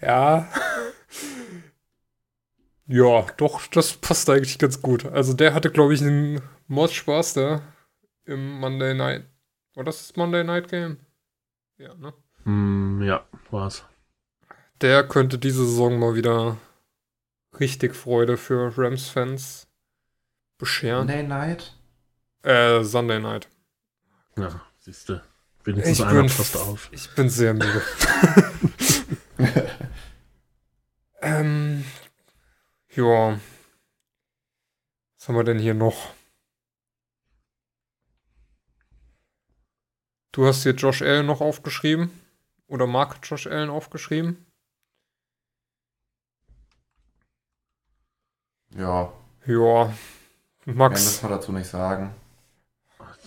[0.00, 0.48] ja.
[2.88, 5.06] Ja, doch, das passt eigentlich ganz gut.
[5.06, 7.62] Also der hatte, glaube ich, einen Mordspaß da
[8.24, 9.24] im Monday Night.
[9.74, 10.98] War das das Monday Night Game?
[11.78, 12.14] Ja, ne?
[12.44, 13.84] Mm, ja, war's.
[14.80, 16.56] Der könnte diese Saison mal wieder
[17.60, 19.68] richtig Freude für Rams-Fans
[20.58, 21.06] bescheren.
[21.06, 21.76] Sunday Night?
[22.42, 23.48] Äh, Sunday Night.
[24.36, 25.22] Ja, siehst du.
[25.64, 26.88] Wenigstens ich einer passt auf.
[26.92, 27.82] Ich bin sehr müde.
[31.20, 31.84] ähm,
[32.94, 33.38] ja.
[35.18, 36.15] Was haben wir denn hier noch?
[40.36, 42.10] Du hast hier Josh Allen noch aufgeschrieben.
[42.68, 44.44] Oder Mark Josh Allen aufgeschrieben.
[48.76, 49.10] Ja.
[49.46, 49.94] Ja.
[50.66, 51.00] Max.
[51.00, 52.14] Mehr muss man dazu nicht sagen.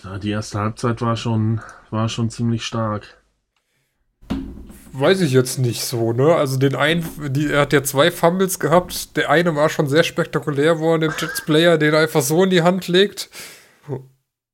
[0.04, 3.18] Ja, die erste Halbzeit war schon, war schon ziemlich stark.
[4.92, 6.36] Weiß ich jetzt nicht so, ne?
[6.36, 9.18] Also den einen, die, er hat ja zwei Fumbles gehabt.
[9.18, 12.52] Der eine war schon sehr spektakulär, wo er dem Jets Player den einfach so in
[12.52, 13.32] die Hand legt.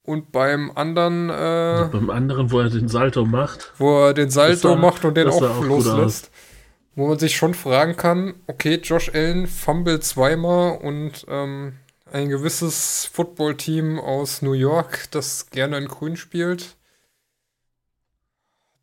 [0.06, 1.30] Und beim anderen.
[1.30, 3.74] Äh, beim anderen, wo er den Salto macht.
[3.78, 6.30] Wo er den Salto sah, macht und den auch, auch loslässt.
[6.94, 11.74] Wo man sich schon fragen kann, okay, Josh Allen fumble zweimal und ähm,
[12.12, 16.78] ein gewisses Footballteam aus New York, das gerne in Grün spielt,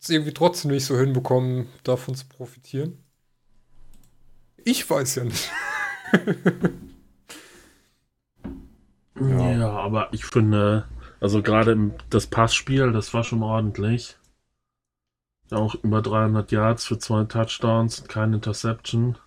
[0.00, 2.98] es irgendwie trotzdem nicht so hinbekommen, davon zu profitieren?
[4.64, 5.50] Ich weiß ja nicht.
[9.20, 9.50] ja.
[9.58, 10.86] ja, aber ich finde,
[11.22, 14.18] also gerade das Passspiel, das war schon ordentlich.
[15.50, 19.18] Auch über 300 Yards für zwei Touchdowns und keine Interception.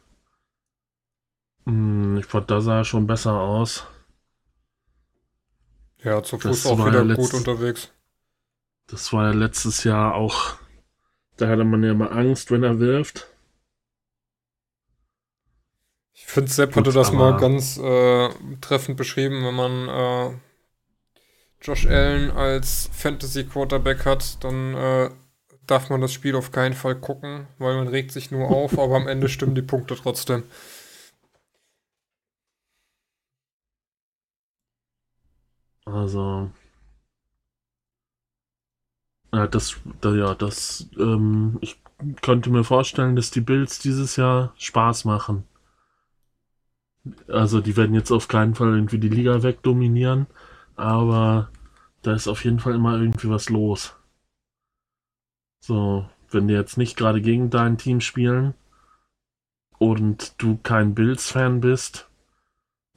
[1.66, 3.86] Hm, ich fand, da sah er schon besser aus.
[6.04, 7.91] Ja, zu Fuß auch wieder gut unterwegs.
[8.88, 10.58] Das war ja letztes Jahr auch
[11.38, 13.28] da hatte man ja immer Angst, wenn er wirft.
[16.14, 18.30] Ich finde, Sepp hatte das mal ganz äh,
[18.62, 20.38] treffend beschrieben, wenn man äh,
[21.62, 25.10] Josh Allen als Fantasy Quarterback hat, dann äh,
[25.68, 28.95] darf man das Spiel auf keinen Fall gucken, weil man regt sich nur auf, aber
[28.95, 30.43] am Ende stimmen die Punkte trotzdem.
[35.86, 36.51] Also,
[39.34, 41.80] ja, das, ja, das, ähm, ich
[42.22, 45.45] könnte mir vorstellen, dass die Bills dieses Jahr Spaß machen.
[47.28, 50.26] Also, die werden jetzt auf keinen Fall irgendwie die Liga wegdominieren,
[50.76, 51.50] aber
[52.02, 53.96] da ist auf jeden Fall immer irgendwie was los.
[55.60, 58.54] So, wenn die jetzt nicht gerade gegen dein Team spielen
[59.80, 62.10] und du kein Bills-Fan bist,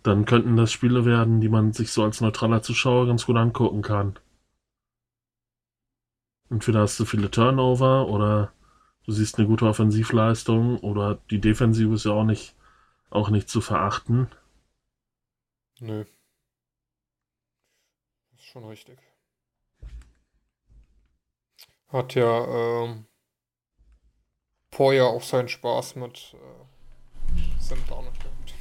[0.02, 3.82] dann könnten das Spiele werden, die man sich so als neutraler Zuschauer ganz gut angucken
[3.82, 4.18] kann.
[6.50, 8.52] Entweder hast du viele Turnover oder
[9.04, 12.54] du siehst eine gute Offensivleistung oder die Defensive ist ja auch nicht,
[13.10, 14.28] auch nicht zu verachten.
[15.80, 16.02] Nö.
[16.02, 16.17] Ist
[18.58, 18.98] schon richtig.
[21.88, 23.06] Hat ja ähm,
[24.72, 28.54] vorher auch seinen Spaß mit äh, Sam Darnold gehabt.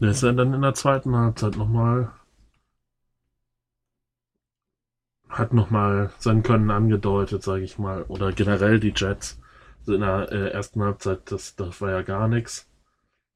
[0.00, 2.12] Der ist ja dann in der zweiten Halbzeit nochmal
[5.28, 8.02] hat nochmal sein Können angedeutet, sage ich mal.
[8.04, 9.40] Oder generell die Jets.
[9.80, 12.71] Also in der äh, ersten Halbzeit, das, das war ja gar nichts.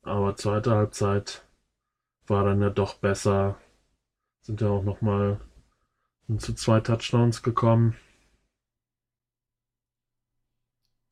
[0.07, 1.45] Aber zweite Halbzeit
[2.27, 3.59] war dann ja doch besser.
[4.43, 5.41] Sind ja auch nochmal
[6.39, 7.97] zu zwei Touchdowns gekommen.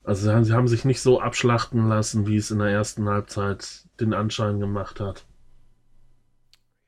[0.04, 3.08] Also sie haben, sie haben sich nicht so abschlachten lassen, wie es in der ersten
[3.08, 5.26] Halbzeit den Anschein gemacht hat.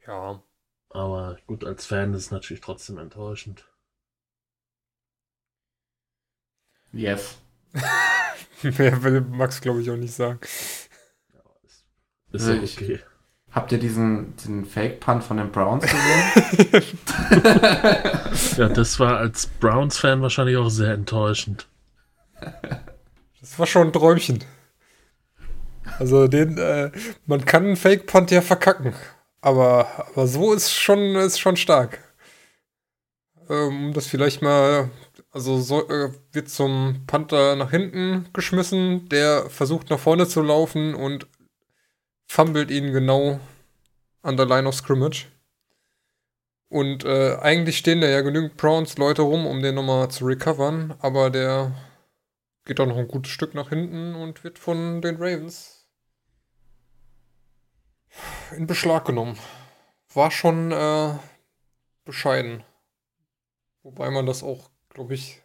[0.06, 0.42] Ja.
[0.90, 3.66] Aber gut, als Fan ist es natürlich trotzdem enttäuschend.
[6.92, 7.38] Yes.
[8.62, 10.40] Mehr will Max, glaube ich, auch nicht sagen.
[12.36, 13.00] Ist ja okay.
[13.52, 16.82] Habt ihr diesen, diesen Fake-Punt von den Browns gesehen?
[18.58, 21.66] ja, das war als Browns-Fan wahrscheinlich auch sehr enttäuschend.
[23.40, 24.44] Das war schon ein Träumchen.
[25.98, 26.90] Also den, äh,
[27.24, 28.92] man kann einen Fake-Punt ja verkacken.
[29.40, 32.00] Aber, aber so ist schon, ist schon stark.
[33.48, 34.90] Ähm, um das vielleicht mal
[35.36, 40.94] also so, äh, wird zum Panther nach hinten geschmissen, der versucht nach vorne zu laufen
[40.94, 41.26] und
[42.26, 43.40] fummelt ihn genau
[44.22, 45.26] an der Line of Scrimmage.
[46.68, 51.30] Und äh, eigentlich stehen da ja genügend Browns-Leute rum, um den nochmal zu recovern, aber
[51.30, 51.72] der
[52.64, 55.88] geht auch noch ein gutes Stück nach hinten und wird von den Ravens
[58.56, 59.38] in Beschlag genommen.
[60.12, 61.14] War schon äh,
[62.04, 62.64] bescheiden.
[63.82, 65.42] Wobei man das auch glaube ich,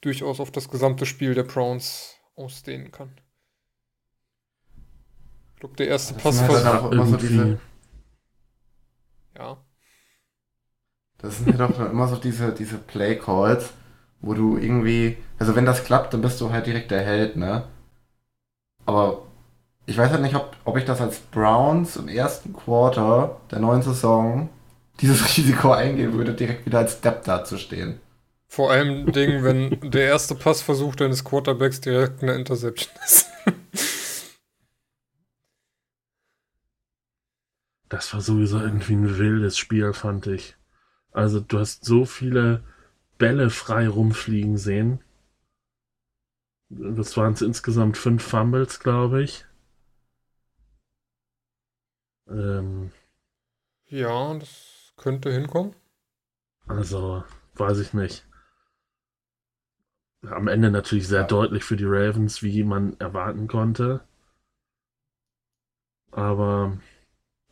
[0.00, 3.20] durchaus auf das gesamte Spiel der Browns ausdehnen kann.
[5.56, 7.58] Ich glaube, der erste Pass war immer so diese.
[9.38, 9.56] Ja.
[11.16, 13.70] Das sind ja doch immer so diese, diese Play Calls,
[14.20, 17.64] wo du irgendwie, also wenn das klappt, dann bist du halt direkt der Held, ne?
[18.84, 19.22] Aber
[19.86, 23.80] ich weiß halt nicht, ob, ob ich das als Browns im ersten Quarter der neuen
[23.80, 24.50] Saison
[25.00, 27.98] dieses Risiko eingehen würde, direkt wieder als Step dazustehen.
[28.46, 33.30] Vor allem Ding, wenn der erste Passversuch deines Quarterbacks direkt eine Interception ist.
[37.88, 40.56] Das war sowieso irgendwie ein wildes Spiel, fand ich.
[41.12, 42.62] Also du hast so viele
[43.18, 45.00] Bälle frei rumfliegen sehen.
[46.68, 49.46] Das waren es insgesamt fünf Fumbles, glaube ich.
[52.28, 52.90] Ähm,
[53.86, 55.74] ja, das könnte hinkommen.
[56.66, 57.22] Also,
[57.54, 58.26] weiß ich nicht
[60.30, 61.26] am Ende natürlich sehr ja.
[61.26, 64.00] deutlich für die Ravens, wie man erwarten konnte.
[66.10, 66.78] Aber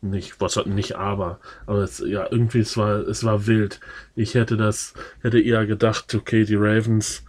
[0.05, 3.80] nicht, was hat nicht aber, aber es, ja, irgendwie, es war, es war wild.
[4.14, 7.24] Ich hätte das, hätte eher gedacht, okay, die Ravens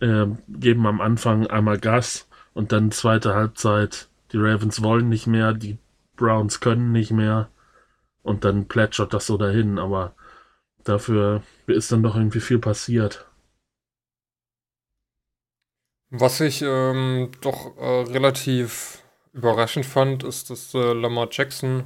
[0.00, 5.52] äh, geben am Anfang einmal Gas und dann zweite Halbzeit, die Ravens wollen nicht mehr,
[5.52, 5.78] die
[6.16, 7.48] Browns können nicht mehr
[8.22, 10.14] und dann plätschert das so dahin, aber
[10.84, 13.26] dafür ist dann doch irgendwie viel passiert.
[16.10, 19.02] Was ich ähm, doch äh, relativ
[19.32, 21.84] überraschend fand, ist, dass äh, Lamar Jackson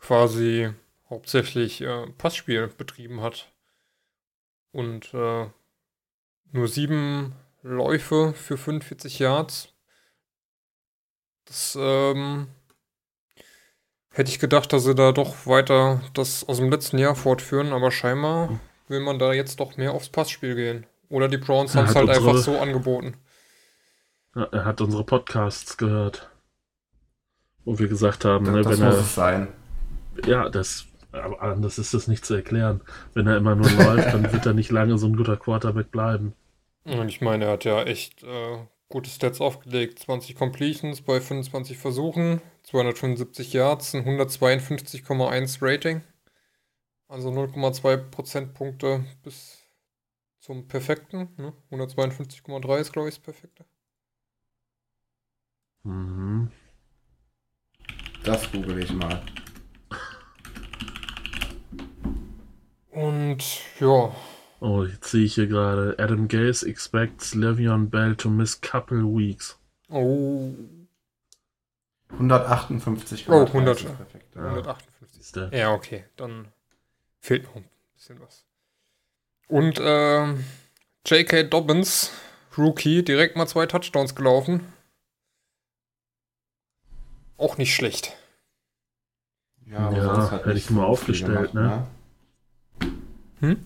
[0.00, 0.72] quasi
[1.10, 3.52] hauptsächlich äh, Passspiel betrieben hat.
[4.72, 5.46] Und äh,
[6.52, 9.72] nur sieben Läufe für 45 Yards.
[11.46, 12.48] Das ähm,
[14.10, 17.90] hätte ich gedacht, dass sie da doch weiter das aus dem letzten Jahr fortführen, aber
[17.90, 20.86] scheinbar will man da jetzt doch mehr aufs Passspiel gehen.
[21.08, 23.14] Oder die Browns haben es halt unsere, einfach so angeboten.
[24.34, 26.30] Ja, er hat unsere Podcasts gehört.
[27.64, 29.00] Wo wir gesagt haben, das, ne, das wenn muss er.
[29.00, 29.48] Es sein.
[30.24, 30.86] Ja, das.
[31.12, 32.80] Aber anders ist das nicht zu erklären.
[33.14, 36.34] Wenn er immer nur läuft, dann wird er nicht lange so ein guter Quarterback bleiben.
[36.84, 38.58] Und ich meine, er hat ja echt äh,
[38.88, 39.98] gute Stats aufgelegt.
[39.98, 46.02] 20 Completions bei 25 Versuchen, 275 Yards, ein 152,1 Rating.
[47.08, 49.62] Also 0,2 Prozentpunkte bis
[50.40, 51.28] zum perfekten.
[51.36, 51.52] Ne?
[51.70, 53.64] 152,3 ist, glaube ich, das perfekte.
[55.84, 56.50] Mhm.
[58.24, 59.22] Das google ich mal.
[62.96, 63.44] Und
[63.78, 64.16] ja.
[64.60, 65.96] Oh, jetzt sehe ich hier gerade.
[65.98, 69.58] Adam Gaze expects Le'Veon Bell to miss couple weeks.
[69.90, 70.54] Oh.
[72.12, 73.28] 158.
[73.28, 73.84] Oh, 100.
[73.84, 74.48] Perfekt, ja.
[74.48, 75.52] 158.
[75.52, 76.04] Ja, okay.
[76.16, 76.48] Dann
[77.20, 78.46] fehlt noch ein bisschen was.
[79.48, 80.32] Und äh,
[81.04, 81.42] J.K.
[81.42, 82.12] Dobbins,
[82.56, 84.72] Rookie, direkt mal zwei Touchdowns gelaufen.
[87.36, 88.16] Auch nicht schlecht.
[89.66, 91.86] Ja, ja hätte ich mal aufgestellt, gemacht, ne?
[93.40, 93.58] Hm?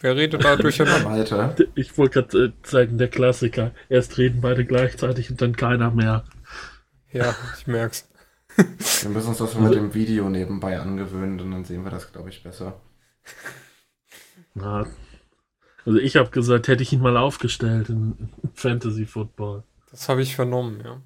[0.00, 1.56] Wer redet da durcheinander?
[1.74, 3.72] Ich wollte gerade äh, sagen, der Klassiker.
[3.88, 6.24] Erst reden beide gleichzeitig und dann keiner mehr.
[7.12, 8.08] Ja, ich merk's.
[8.56, 12.28] Wir müssen uns das mit dem Video nebenbei angewöhnen und dann sehen wir das, glaube
[12.28, 12.80] ich, besser.
[14.54, 14.86] Na,
[15.84, 19.62] also ich habe gesagt, hätte ich ihn mal aufgestellt in Fantasy Football.
[19.90, 21.00] Das habe ich vernommen, ja.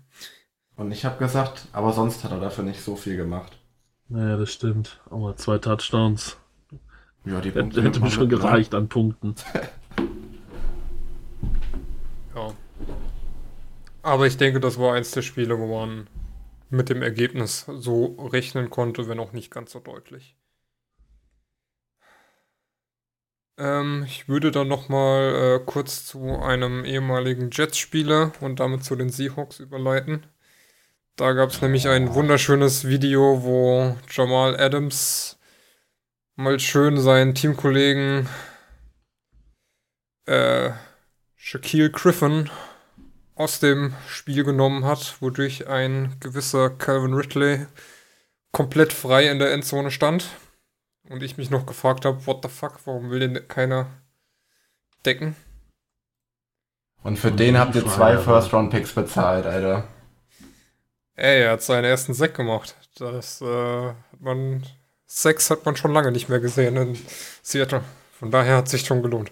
[0.76, 3.56] Und ich habe gesagt, aber sonst hat er dafür nicht so viel gemacht.
[4.12, 5.00] Naja, das stimmt.
[5.08, 6.36] Aber zwei Touchdowns.
[7.24, 8.36] Ja, die Punkte hätte mir schon ne?
[8.36, 9.34] gereicht an Punkten.
[12.34, 12.52] ja.
[14.02, 16.08] Aber ich denke, das war eins der Spiele, wo man
[16.68, 20.36] mit dem Ergebnis so rechnen konnte, wenn auch nicht ganz so deutlich.
[23.56, 29.08] Ähm, ich würde dann nochmal äh, kurz zu einem ehemaligen Jets-Spieler und damit zu den
[29.08, 30.26] Seahawks überleiten.
[31.16, 35.38] Da gab es nämlich ein wunderschönes Video, wo Jamal Adams
[36.36, 38.28] mal schön seinen Teamkollegen
[40.24, 40.70] äh,
[41.36, 42.48] Shaquille Griffin
[43.34, 47.66] aus dem Spiel genommen hat, wodurch ein gewisser Calvin Ridley
[48.50, 50.28] komplett frei in der Endzone stand.
[51.10, 53.86] Und ich mich noch gefragt habe, what the fuck, warum will denn keiner
[55.04, 55.36] decken?
[57.02, 59.88] Und für den habt ihr zwei First-Round-Picks bezahlt, Alter.
[61.14, 62.74] Ey, er hat seinen ersten Sack gemacht.
[62.96, 64.64] Das äh, hat man
[65.14, 66.98] Sex hat man schon lange nicht mehr gesehen in
[67.42, 67.84] Seattle.
[68.18, 69.30] Von daher hat sich schon gelohnt.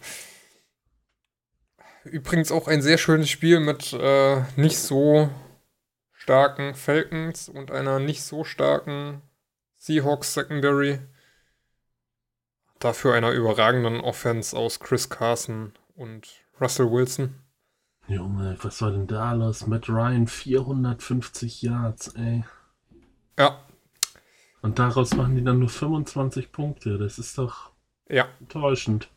[2.04, 5.30] Übrigens auch ein sehr schönes Spiel mit äh, nicht so
[6.12, 9.22] starken Falcons und einer nicht so starken
[9.76, 10.98] Seahawks Secondary.
[12.78, 16.28] Dafür einer überragenden Offense aus Chris Carson und
[16.60, 17.34] Russell Wilson.
[18.11, 19.66] Junge, was war denn da los?
[19.66, 22.44] Matt Ryan 450 Yards, ey.
[23.38, 23.61] Ja,
[24.62, 26.98] und daraus machen die dann nur 25 Punkte.
[26.98, 27.70] Das ist doch
[28.08, 28.28] ja.
[28.40, 29.08] enttäuschend.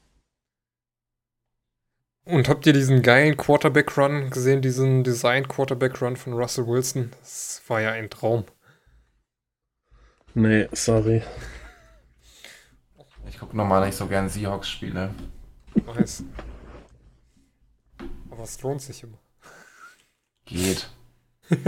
[2.25, 7.11] Und habt ihr diesen geilen Quarterback-Run gesehen, diesen Design-Quarterback-Run von Russell Wilson?
[7.19, 8.45] Das war ja ein Traum.
[10.33, 11.21] Nee, sorry.
[13.27, 15.13] Ich gucke normal nicht so gern Seahawks-Spiele.
[15.85, 16.23] Weiß.
[18.33, 19.19] Aber es lohnt sich immer.
[20.45, 20.89] Geht.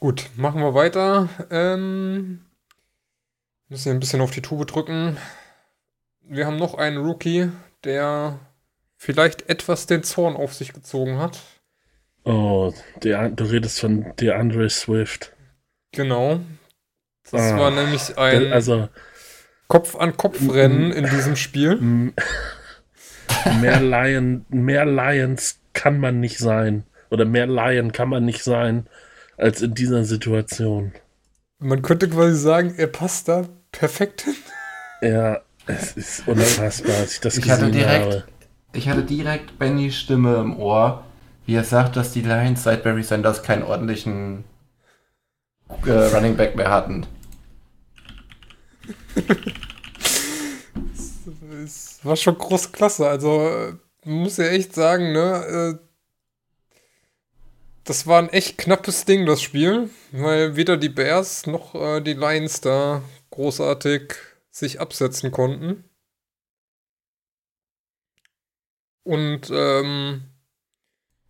[0.00, 1.28] Gut, machen wir weiter.
[1.50, 2.46] Ähm,
[3.68, 5.18] müssen hier ein bisschen auf die Tube drücken.
[6.22, 7.50] Wir haben noch einen Rookie,
[7.84, 8.38] der
[8.96, 11.42] vielleicht etwas den Zorn auf sich gezogen hat.
[12.24, 12.72] Oh,
[13.02, 15.34] der, du redest von DeAndre Swift.
[15.92, 16.40] Genau.
[17.30, 18.88] Das ah, war nämlich ein also,
[19.68, 22.14] Kopf-an-Kopf-Rennen in diesem Spiel.
[23.60, 26.84] Mehr, Lion, mehr Lions kann man nicht sein.
[27.10, 28.86] Oder mehr Lion kann man nicht sein
[29.36, 30.92] als in dieser Situation.
[31.58, 34.34] Man könnte quasi sagen, er passt da perfekt hin.
[35.02, 38.24] Ja, es ist unfassbar, als ich das ich gesehen hatte direkt, habe.
[38.72, 41.04] Ich hatte direkt Bennys Stimme im Ohr,
[41.46, 44.44] wie er sagt, dass die Lions seit Barry Sanders keinen ordentlichen
[45.86, 47.06] äh, Running Back mehr hatten.
[51.64, 53.08] Es war schon groß klasse.
[53.08, 55.86] Also, äh, man muss ja echt sagen, ne, äh,
[57.84, 62.14] das war ein echt knappes Ding, das Spiel, weil weder die Bears noch äh, die
[62.14, 64.14] Lions da großartig
[64.50, 65.84] sich absetzen konnten.
[69.04, 70.22] Und, ähm,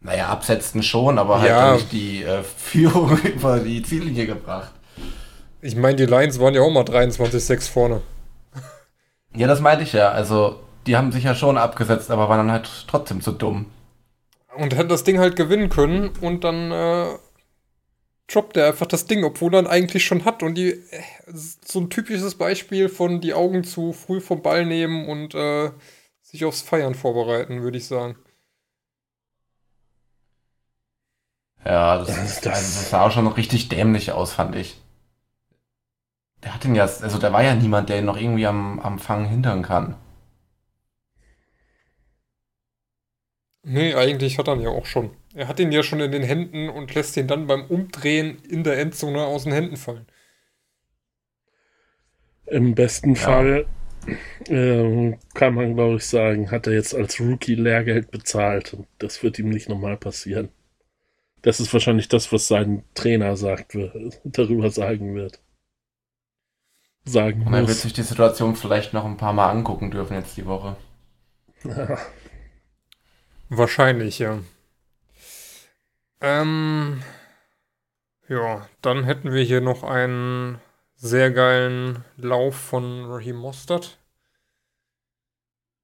[0.00, 4.72] Naja, absetzen schon, aber halt ja, nicht die äh, Führung über die Ziellinie gebracht.
[5.60, 8.00] Ich meine, die Lions waren ja auch mal 23-6 vorne.
[9.36, 10.10] Ja, das meinte ich ja.
[10.10, 13.66] Also, die haben sich ja schon abgesetzt, aber waren dann halt trotzdem zu dumm.
[14.56, 17.18] Und hätte das Ding halt gewinnen können und dann äh,
[18.28, 20.42] droppt er einfach das Ding, obwohl er eigentlich schon hat.
[20.42, 25.06] Und die äh, so ein typisches Beispiel von die Augen zu früh vom Ball nehmen
[25.06, 25.70] und äh,
[26.22, 28.16] sich aufs Feiern vorbereiten, würde ich sagen.
[31.64, 34.80] Ja, das, ist, also das sah auch schon noch richtig dämlich aus, fand ich.
[36.42, 38.98] Der hat ihn ja, also da war ja niemand, der ihn noch irgendwie am, am
[38.98, 39.96] Fangen hindern kann.
[43.68, 45.10] Nee, eigentlich hat er ihn ja auch schon.
[45.34, 48.62] Er hat ihn ja schon in den Händen und lässt ihn dann beim Umdrehen in
[48.62, 50.06] der Endzone aus den Händen fallen.
[52.46, 53.20] Im besten ja.
[53.20, 53.66] Fall
[54.48, 58.72] ähm, kann man, glaube ich, sagen, hat er jetzt als Rookie Lehrgeld bezahlt.
[58.72, 60.50] Und das wird ihm nicht nochmal passieren.
[61.42, 63.76] Das ist wahrscheinlich das, was sein Trainer sagt,
[64.24, 65.40] darüber sagen wird.
[67.06, 67.68] Sagen Und er muss.
[67.70, 70.76] wird sich die Situation vielleicht noch ein paar Mal angucken dürfen jetzt die Woche.
[71.64, 71.98] Ja.
[73.48, 74.40] Wahrscheinlich, ja.
[76.20, 77.02] Ähm,
[78.28, 80.60] ja, dann hätten wir hier noch einen
[80.96, 83.98] sehr geilen Lauf von Raheem Mostert.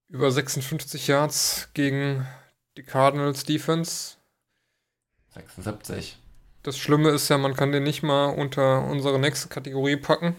[0.09, 2.27] Über 56 Yards gegen
[2.77, 4.17] die Cardinals Defense.
[5.35, 6.19] 76.
[6.65, 10.35] Das Schlimme ist ja, man kann den nicht mal unter unsere nächste Kategorie packen.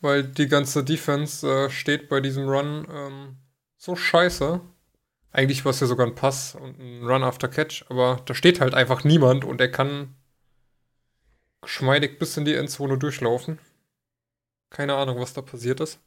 [0.00, 3.36] Weil die ganze Defense äh, steht bei diesem Run ähm,
[3.76, 4.60] so scheiße.
[5.32, 8.60] Eigentlich war es ja sogar ein Pass und ein Run after Catch, aber da steht
[8.60, 10.14] halt einfach niemand und er kann
[11.60, 13.58] geschmeidig bis in die Endzone durchlaufen.
[14.70, 15.98] Keine Ahnung, was da passiert ist.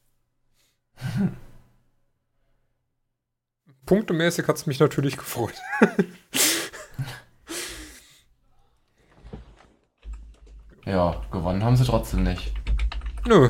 [3.85, 5.55] Punktemäßig hat es mich natürlich gefreut.
[10.85, 12.53] ja, gewonnen haben sie trotzdem nicht.
[13.25, 13.49] Nö.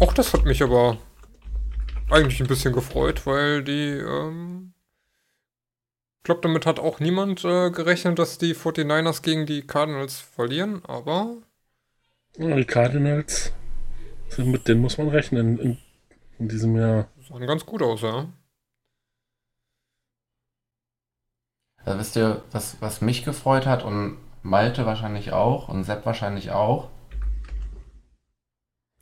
[0.00, 0.96] Auch das hat mich aber
[2.10, 4.72] eigentlich ein bisschen gefreut, weil die, ähm,
[6.18, 10.84] ich glaube, damit hat auch niemand äh, gerechnet, dass die 49ers gegen die Cardinals verlieren,
[10.84, 11.36] aber.
[12.36, 13.52] Die Cardinals,
[14.36, 15.78] mit denen muss man rechnen in,
[16.38, 17.08] in diesem Jahr.
[17.28, 18.26] Sahen ganz gut aus, ja.
[21.84, 26.50] Da wisst ihr, was, was mich gefreut hat und Malte wahrscheinlich auch und Sepp wahrscheinlich
[26.52, 26.88] auch.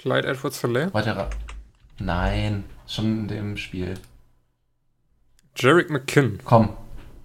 [0.07, 0.95] Clyde Edwards Hilaire?
[0.95, 1.29] Weiterer.
[1.99, 3.95] Nein, schon in dem Spiel.
[5.57, 6.39] Jarek McKinn.
[6.45, 6.77] Komm.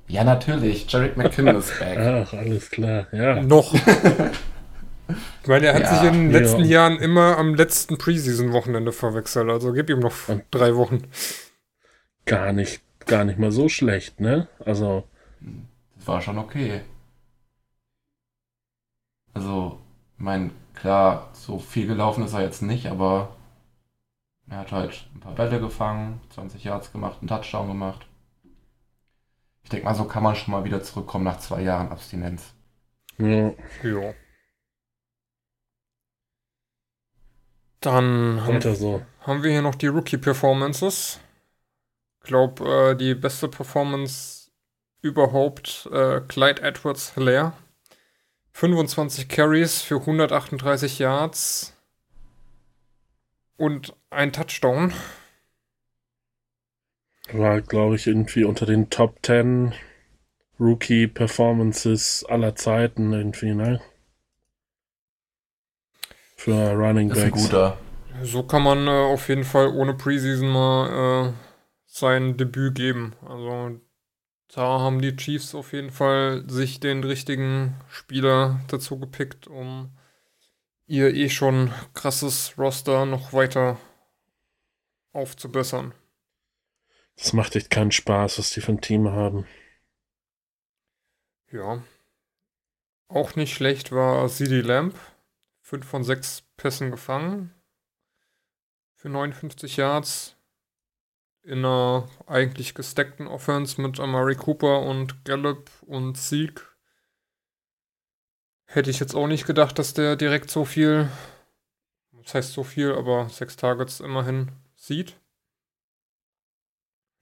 [0.08, 0.92] Ja, natürlich.
[0.92, 2.00] Jarek McKinn ist back.
[2.00, 3.40] Ach, alles klar, ja.
[3.44, 3.72] Noch.
[5.44, 6.88] ich meine, er hat ja, sich in den letzten ja.
[6.90, 9.52] Jahren immer am letzten Preseason-Wochenende verwechselt.
[9.52, 11.04] Also gib ihm noch Und drei Wochen.
[12.26, 14.48] Gar nicht, gar nicht mal so schlecht, ne?
[14.66, 15.04] Also.
[15.98, 16.82] Das war schon okay.
[19.36, 19.80] Also,
[20.18, 20.50] mein,
[20.82, 23.36] klar, so viel gelaufen ist er jetzt nicht, aber
[24.50, 28.08] er hat halt ein paar Bälle gefangen, 20 Yards gemacht, einen Touchdown gemacht.
[29.64, 32.54] Ich denke mal, so kann man schon mal wieder zurückkommen nach zwei Jahren Abstinenz.
[33.20, 33.54] Ja.
[33.84, 34.14] ja.
[37.80, 39.04] Dann haben, so.
[39.22, 41.20] haben, wir hier noch die Rookie-Performances.
[42.22, 44.52] Ich glaube, äh, die beste Performance
[45.02, 47.54] überhaupt äh, Clyde Edwards Hilaire.
[48.54, 51.74] 25 Carries für 138 Yards
[53.58, 54.94] und ein Touchdown.
[57.32, 59.74] War, glaube ich, irgendwie unter den Top 10
[60.60, 63.82] Rookie-Performances aller Zeiten irgendwie, ne?
[66.36, 67.20] Für Running Backs.
[67.20, 67.78] Ist ein guter.
[68.24, 71.34] So kann man äh, auf jeden Fall ohne Preseason mal äh,
[71.86, 73.16] sein Debüt geben.
[73.26, 73.80] Also
[74.54, 79.92] da haben die Chiefs auf jeden Fall sich den richtigen Spieler dazu gepickt, um
[80.88, 83.80] ihr eh schon krasses Roster noch weiter
[85.14, 85.94] aufzubessern.
[87.16, 89.48] Das macht echt keinen Spaß, was die für ein Team haben.
[91.52, 91.84] Ja.
[93.08, 94.96] Auch nicht schlecht war CD Lamp.
[95.62, 97.54] 5 von 6 Pässen gefangen.
[98.96, 100.36] Für 59 Yards.
[101.44, 106.72] In einer eigentlich gesteckten Offense mit Amari Cooper und Gallup und Sieg
[108.74, 111.10] Hätte ich jetzt auch nicht gedacht, dass der direkt so viel,
[112.14, 115.20] das heißt so viel, aber sechs Targets immerhin sieht.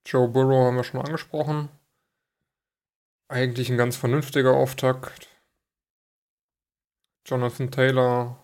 [0.05, 1.69] Joe Burrow haben wir schon angesprochen.
[3.29, 5.27] Eigentlich ein ganz vernünftiger Auftakt.
[7.25, 8.37] Jonathan Taylor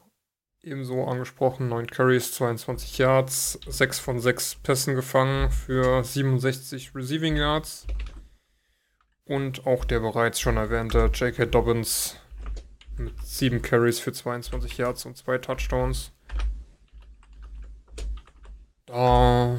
[0.66, 1.70] ebenso angesprochen.
[1.70, 7.88] 9 Carries, 22 Yards, 6 von 6 Pässen gefangen für 67 Receiving Yards.
[9.26, 11.46] Und auch der bereits schon erwähnte J.K.
[11.46, 12.18] Dobbins
[12.98, 16.12] mit sieben Carries für 22 Yards und zwei Touchdowns.
[18.86, 19.58] Da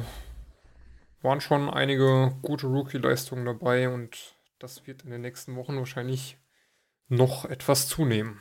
[1.21, 6.37] waren schon einige gute Rookie-Leistungen dabei und das wird in den nächsten Wochen wahrscheinlich
[7.09, 8.39] noch etwas zunehmen.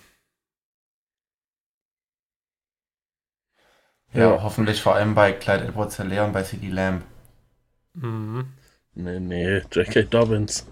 [4.12, 4.42] Ja, ja.
[4.42, 7.04] hoffentlich vor allem bei Clyde Edwards Hilaire und bei CD Lamb.
[7.94, 8.52] Mhm.
[8.94, 10.04] Nee, nee, J.K.
[10.04, 10.66] Dobbins.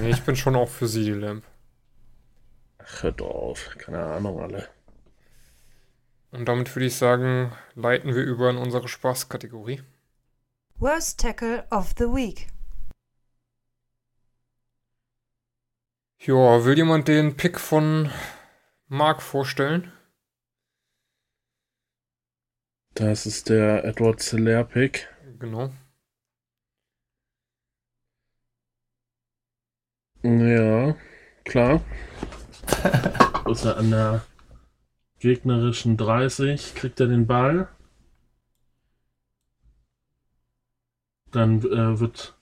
[0.00, 1.44] nee, ich bin schon auch für CD Lamb.
[2.78, 3.70] Ach, hört auf.
[3.78, 4.68] Keine Ahnung, alle.
[6.30, 9.82] Und damit würde ich sagen, leiten wir über in unsere Spaßkategorie.
[10.76, 12.48] Worst Tackle of the Week.
[16.20, 18.10] Ja, will jemand den Pick von
[18.88, 19.92] Mark vorstellen?
[22.98, 25.06] Das ist der Edward Celer Pick.
[25.38, 25.70] Genau.
[30.24, 30.96] Ja,
[31.44, 31.80] klar.
[33.48, 34.24] Ist er an der
[35.20, 37.68] gegnerischen 30, kriegt er den Ball.
[41.30, 42.36] Dann äh, wird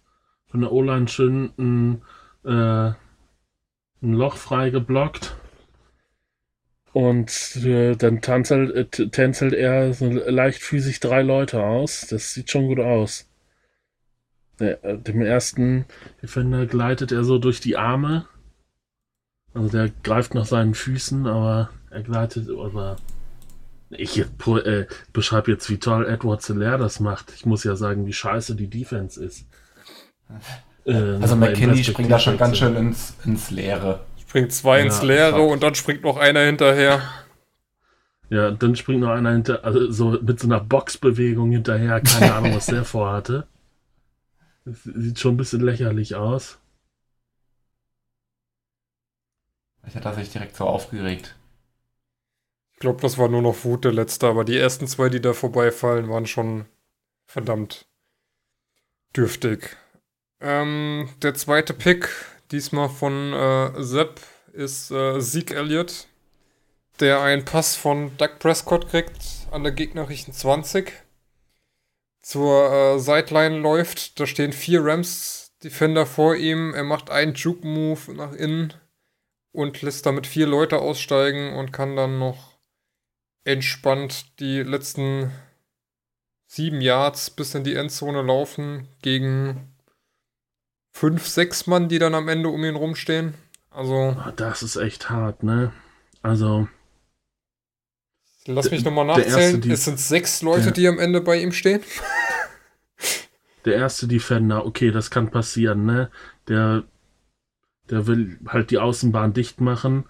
[0.46, 2.02] von der O-Line schön ein,
[2.44, 2.94] äh,
[4.00, 5.36] ein Loch frei geblockt.
[6.96, 12.06] Und äh, dann tanzelt, äh, tänzelt er so leichtfüßig drei Leute aus.
[12.08, 13.28] Das sieht schon gut aus.
[14.58, 15.84] Der, äh, dem ersten
[16.22, 18.24] Defender gleitet er so durch die Arme.
[19.52, 22.96] Also der greift nach seinen Füßen, aber er gleitet, aber
[23.90, 27.30] ich äh, beschreibe jetzt, wie toll Edward Zeller das macht.
[27.36, 29.44] Ich muss ja sagen, wie scheiße die Defense ist.
[30.86, 34.00] Äh, Also in McKinney springt da schon ganz schön ins, ins Leere.
[34.36, 35.50] Springt zwei ins Ja, Leere fuck.
[35.50, 37.00] und dann springt noch einer hinterher.
[38.28, 42.02] Ja, dann springt noch einer hinter, also so mit so einer Boxbewegung hinterher.
[42.02, 43.46] Keine Ahnung, was der vorhatte.
[44.66, 46.58] Das sieht schon ein bisschen lächerlich aus.
[49.86, 51.34] Ich hatte sich direkt so aufgeregt.
[52.74, 55.32] Ich glaube, das war nur noch Wut der letzte, aber die ersten zwei, die da
[55.32, 56.66] vorbeifallen, waren schon
[57.24, 57.86] verdammt
[59.16, 59.78] dürftig.
[60.40, 62.10] Ähm, der zweite Pick,
[62.50, 64.20] diesmal von äh, Sepp,
[64.52, 66.06] ist äh, Zeke Elliott,
[67.00, 70.92] der einen Pass von Doug Prescott kriegt an der gegnerischen 20.
[72.20, 76.74] Zur äh, Sideline läuft, da stehen vier Rams-Defender vor ihm.
[76.74, 78.74] Er macht einen Juke-Move nach innen
[79.52, 82.58] und lässt damit vier Leute aussteigen und kann dann noch
[83.44, 85.30] entspannt die letzten
[86.46, 89.75] sieben Yards bis in die Endzone laufen gegen
[90.96, 93.34] fünf, sechs Mann, die dann am Ende um ihn rumstehen.
[93.70, 95.72] Also, Ah, Das ist echt hart, ne?
[96.22, 96.68] Also,
[98.46, 99.60] lass mich nochmal der erste, nachzählen.
[99.60, 100.70] die- es sind sechs Leute, Ja.
[100.70, 101.82] die am Ende bei ihm stehen.
[103.64, 106.10] der erste Defender, okay, das kann passieren, ne?
[106.48, 106.84] Der,
[107.90, 110.04] der will halt die Außenbahn dicht machen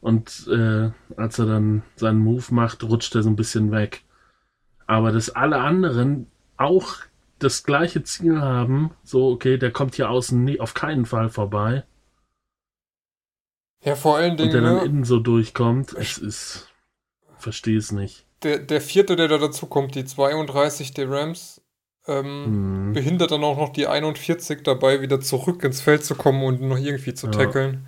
[0.00, 4.02] und äh, als er dann seinen Move macht, rutscht er so ein bisschen weg.
[4.86, 6.26] Aber dass alle anderen
[6.56, 6.96] auch
[7.42, 11.84] das gleiche Ziel haben, so, okay, der kommt hier außen nie, auf keinen Fall vorbei
[13.84, 16.68] Ja, vor allen und der Dingen, dann ne, innen so durchkommt, es ist,
[17.38, 18.26] verstehe es nicht.
[18.42, 21.62] der, der vierte, der da dazu kommt, die 32 der Rams,
[22.06, 22.92] ähm, Hm.
[22.92, 26.78] behindert dann auch noch die 41 dabei, wieder zurück ins Feld zu kommen und noch
[26.78, 27.32] irgendwie zu Ja.
[27.32, 27.86] tackeln.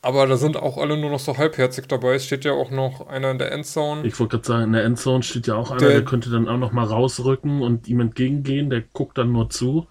[0.00, 2.14] Aber da sind auch alle nur noch so halbherzig dabei.
[2.14, 4.06] Es steht ja auch noch einer in der Endzone.
[4.06, 6.48] Ich wollte gerade sagen, in der Endzone steht ja auch einer, Der- der, könnte dann
[6.48, 9.88] auch noch mal rausrücken und ihm entgegengehen, der guckt dann nur zu.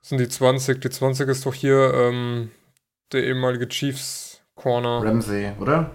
[0.00, 0.80] Das sind die 20.
[0.82, 2.50] Die 20 ist doch hier ähm,
[3.12, 5.02] der ehemalige Chiefs Corner.
[5.02, 5.90] Ramsey, oder?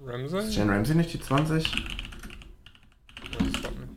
[0.00, 0.50] Ist Ramsey?
[0.50, 1.64] Jane Ramsey nicht die 20?
[1.64, 3.92] Weiß grad nicht.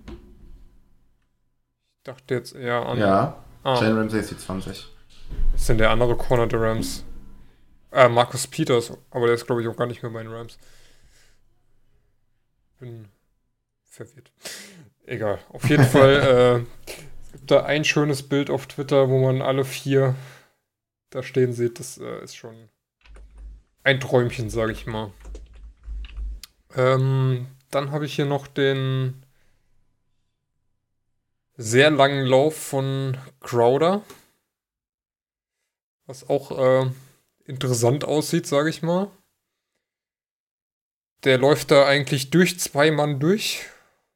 [1.98, 2.98] Ich dachte jetzt eher an.
[2.98, 4.88] Ja, Ah, Jane Ramsey ist die 20.
[5.60, 7.04] ist denn der andere Corner der Rams?
[7.92, 10.58] Äh, Markus Peters, aber der ist glaube ich auch gar nicht mehr bei den Rams.
[12.80, 13.10] Bin
[13.86, 14.32] verwirrt.
[15.06, 15.40] Egal.
[15.50, 16.92] Auf jeden Fall, äh,
[17.26, 20.16] es gibt da ein schönes Bild auf Twitter, wo man alle vier
[21.10, 21.80] da stehen sieht.
[21.80, 22.70] Das äh, ist schon
[23.84, 25.12] ein Träumchen, sage ich mal.
[26.76, 29.24] Ähm, dann habe ich hier noch den
[31.58, 34.02] sehr langen Lauf von Crowder.
[36.10, 36.90] Was auch äh,
[37.46, 39.12] interessant aussieht, sage ich mal.
[41.24, 43.68] Der läuft da eigentlich durch zwei Mann durch.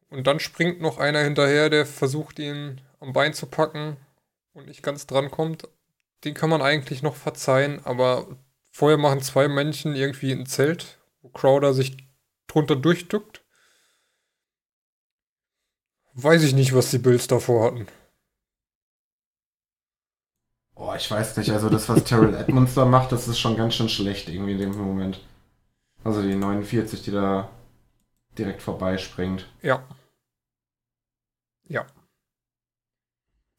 [0.09, 3.97] Und dann springt noch einer hinterher, der versucht, ihn am Bein zu packen
[4.53, 5.69] und nicht ganz dran kommt.
[6.23, 8.39] Den kann man eigentlich noch verzeihen, aber
[8.71, 11.95] vorher machen zwei Männchen irgendwie ein Zelt, wo Crowder sich
[12.47, 13.43] drunter durchduckt.
[16.15, 17.87] Weiß ich nicht, was die Bills davor hatten.
[20.83, 21.49] Boah, ich weiß nicht.
[21.49, 24.57] Also das, was Terrell Edmonds da macht, das ist schon ganz schön schlecht irgendwie in
[24.57, 25.21] dem Moment.
[26.03, 27.47] Also die 49, die da
[28.37, 29.47] direkt vorbeispringt.
[29.61, 29.81] Ja.
[31.69, 31.85] Ja.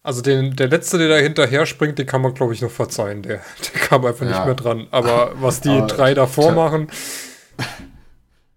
[0.02, 3.22] Also den, der letzte, der da hinterher springt, den kann man, glaube ich, noch verzeihen.
[3.22, 3.36] Der,
[3.72, 4.44] der kam einfach nicht Ja.
[4.44, 4.86] mehr dran.
[4.90, 6.54] Aber was die Aber drei davor tja.
[6.54, 6.90] machen,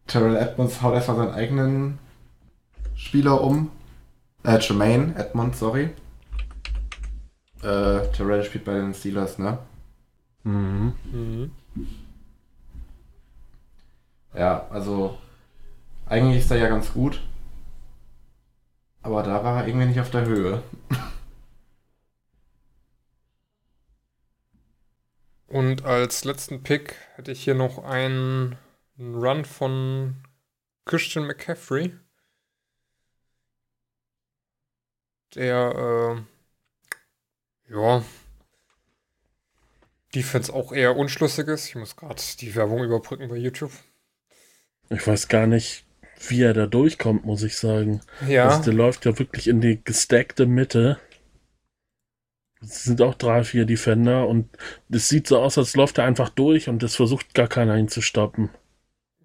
[0.07, 1.99] Terrell Edmonds haut erstmal seinen eigenen
[2.95, 3.71] Spieler um.
[4.43, 5.91] Äh, Jermaine Edmonds, sorry
[7.67, 9.59] äh, Terrell spielt bei den Steelers, ne?
[10.43, 10.93] Mhm.
[11.11, 11.51] mhm.
[14.33, 15.17] Ja, also
[16.05, 17.21] eigentlich ist er ja ganz gut.
[19.01, 20.63] Aber da war er irgendwie nicht auf der Höhe.
[25.47, 28.57] Und als letzten Pick hätte ich hier noch einen,
[28.97, 30.15] einen Run von
[30.85, 31.93] Christian McCaffrey.
[35.35, 36.36] Der äh,
[37.69, 38.03] ja,
[40.13, 41.69] Defense auch eher unschlüssig ist.
[41.69, 43.71] Ich muss gerade die Werbung überbrücken bei YouTube.
[44.89, 45.85] Ich weiß gar nicht,
[46.27, 48.01] wie er da durchkommt, muss ich sagen.
[48.19, 50.99] Ja, Also der läuft ja wirklich in die gestackte Mitte.
[52.61, 54.49] Es sind auch drei, vier Defender und
[54.89, 57.87] es sieht so aus, als läuft er einfach durch und es versucht gar keiner ihn
[57.87, 58.51] zu stoppen.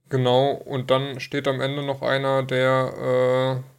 [0.09, 0.53] genau.
[0.53, 3.72] Und dann steht am Ende noch einer, der äh,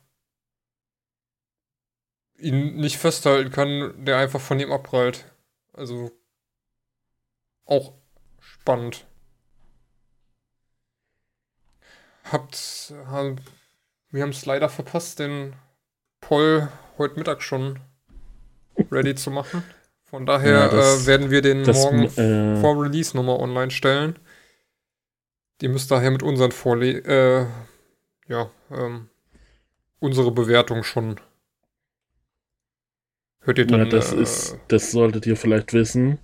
[2.38, 5.26] ihn nicht festhalten kann, der einfach von ihm abprallt.
[5.74, 6.12] Also
[7.66, 7.94] auch
[8.40, 9.06] spannend.
[12.32, 13.38] Habt, hab,
[14.10, 15.56] wir haben es leider verpasst, den
[16.22, 17.80] Poll heute Mittag schon
[18.92, 19.64] ready zu machen.
[20.06, 23.72] Von daher Ja, das- äh, werden wir den Das, morgen äh, vor Release nochmal online
[23.72, 24.18] stellen.
[25.62, 27.46] Die müsst daher mit unseren Vorle äh,
[28.28, 29.10] ja, ähm,
[30.00, 31.20] unsere Bewertung schon.
[33.44, 33.80] Hört ihr dann?
[33.80, 36.20] ja, das äh, ist, das solltet ihr vielleicht wissen,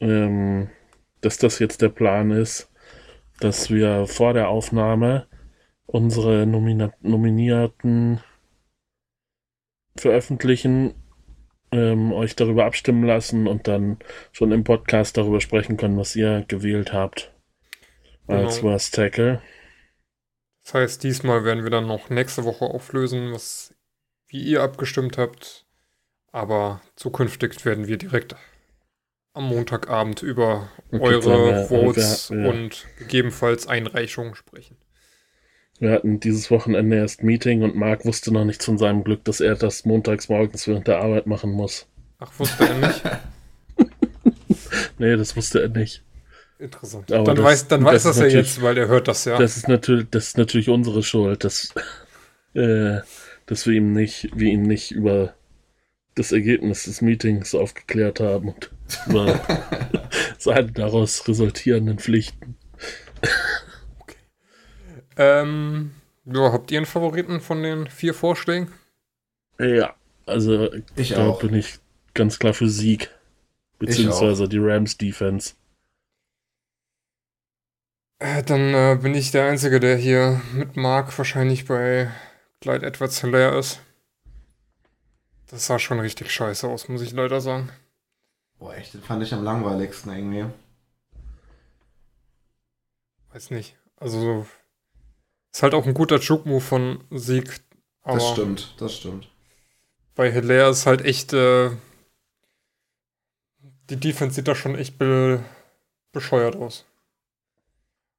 [0.00, 0.70] ähm,
[1.20, 2.70] dass das jetzt der Plan ist,
[3.40, 5.28] dass wir vor der Aufnahme
[5.86, 8.20] unsere Nomina Nominierten
[9.96, 10.94] veröffentlichen,
[11.70, 13.98] ähm, euch darüber abstimmen lassen und dann
[14.32, 17.32] schon im Podcast darüber sprechen können, was ihr gewählt habt
[18.26, 18.72] als Genau.
[18.72, 19.42] Worst Tackle.
[20.64, 23.74] Das heißt, diesmal werden wir dann noch nächste Woche auflösen, was,
[24.32, 25.64] wie ihr abgestimmt habt.
[26.32, 28.34] Aber zukünftig werden wir direkt
[29.34, 32.48] am Montagabend über Okay, eure Votes ja.
[32.48, 34.76] und gegebenenfalls Einreichungen sprechen.
[35.78, 39.40] Wir hatten dieses Wochenende erst Meeting und Marc wusste noch nichts von seinem Glück, dass
[39.40, 41.86] er das montags morgens während der Arbeit machen muss.
[42.18, 43.02] Ach, wusste er nicht?
[44.98, 46.02] Nee, das wusste er nicht.
[46.58, 47.10] Interessant.
[47.12, 49.24] Aber dann das- weiß, dann das weiß ist das er jetzt, weil er hört das
[49.24, 49.36] ja.
[49.36, 51.74] Das ist natürlich, das ist natürlich unsere Schuld, dass,
[52.54, 52.98] äh,
[53.52, 55.34] dass wir ihm nicht, wir ihn nicht über
[56.14, 58.70] das Ergebnis des Meetings aufgeklärt haben und
[59.06, 59.38] über
[60.38, 62.56] seine daraus resultierenden Pflichten.
[65.18, 65.90] Ähm,
[66.24, 68.72] ja, habt ihr einen Favoriten von den vier Vorschlägen?
[69.60, 71.42] Ja, also Ich da auch.
[71.42, 71.78] bin ich
[72.14, 73.10] ganz klar für Sieg.
[73.78, 75.52] Beziehungsweise die Rams Defense.
[78.18, 82.10] Äh, dann äh, bin ich der Einzige, der hier mit Mark wahrscheinlich bei
[82.62, 83.80] Clyde Edwards Hilaire ist.
[85.48, 87.70] Das sah schon richtig scheiße aus, muss ich leider sagen.
[88.58, 90.46] Boah, echt, den fand ich am langweiligsten irgendwie.
[93.32, 93.76] Weiß nicht.
[93.96, 94.46] Also,
[95.52, 97.60] ist halt auch ein guter Juke-Move von Sieg.
[98.02, 99.28] Aber Das stimmt, das stimmt.
[100.14, 101.70] bei Hilaire ist halt echt, äh,
[103.90, 105.44] die Defense sieht da schon echt be
[106.12, 106.84] bescheuert aus.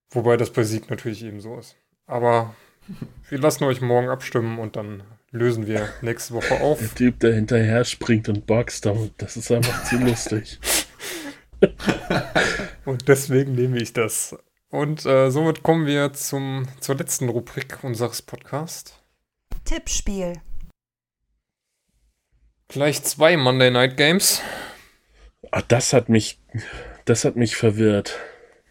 [0.10, 1.76] Wobei das bei Sieg natürlich ebenso ist.
[2.07, 2.56] Aber
[3.30, 6.93] wir lassen euch morgen abstimmen und dann lösen wir nächste Woche Der auf.
[6.93, 10.60] Typ, der hinterher springt und boxt, damit- das ist einfach zu lustig.
[12.85, 14.35] Und deswegen nehme ich das.
[14.69, 18.99] Und äh, somit kommen wir zum, zur letzten Rubrik unseres Podcasts.
[19.64, 20.41] Tippspiel.
[22.68, 24.41] Gleich zwei Monday Night Games.
[25.51, 26.41] Ah, das hat mich,
[27.05, 28.19] das hat mich verwirrt,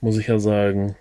[0.01, 0.97] muss ich ja sagen.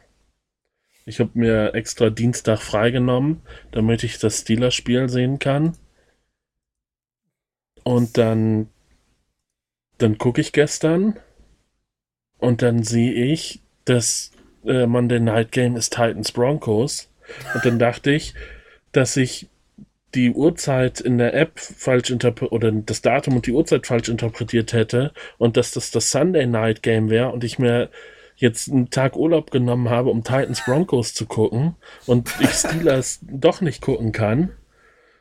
[1.05, 3.41] Ich habe mir extra Dienstag freigenommen,
[3.71, 5.75] damit ich das Steelers-Spiel sehen kann.
[7.83, 8.69] Und dann,
[9.97, 11.19] dann gucke ich gestern
[12.37, 14.31] und dann sehe ich, das
[14.65, 17.09] äh, Monday Night Game ist Titans Broncos.
[17.53, 18.33] Und dann dachte ich,
[18.91, 19.49] dass ich
[20.13, 24.73] die Uhrzeit in der App falsch interpretiert oder das Datum und die Uhrzeit falsch interpretiert
[24.73, 27.89] hätte und dass das das Sunday Night Game wäre und ich mir
[28.41, 31.75] jetzt einen Tag Urlaub genommen habe, um Titans Broncos zu gucken
[32.07, 34.51] und ich Steelers doch nicht gucken kann.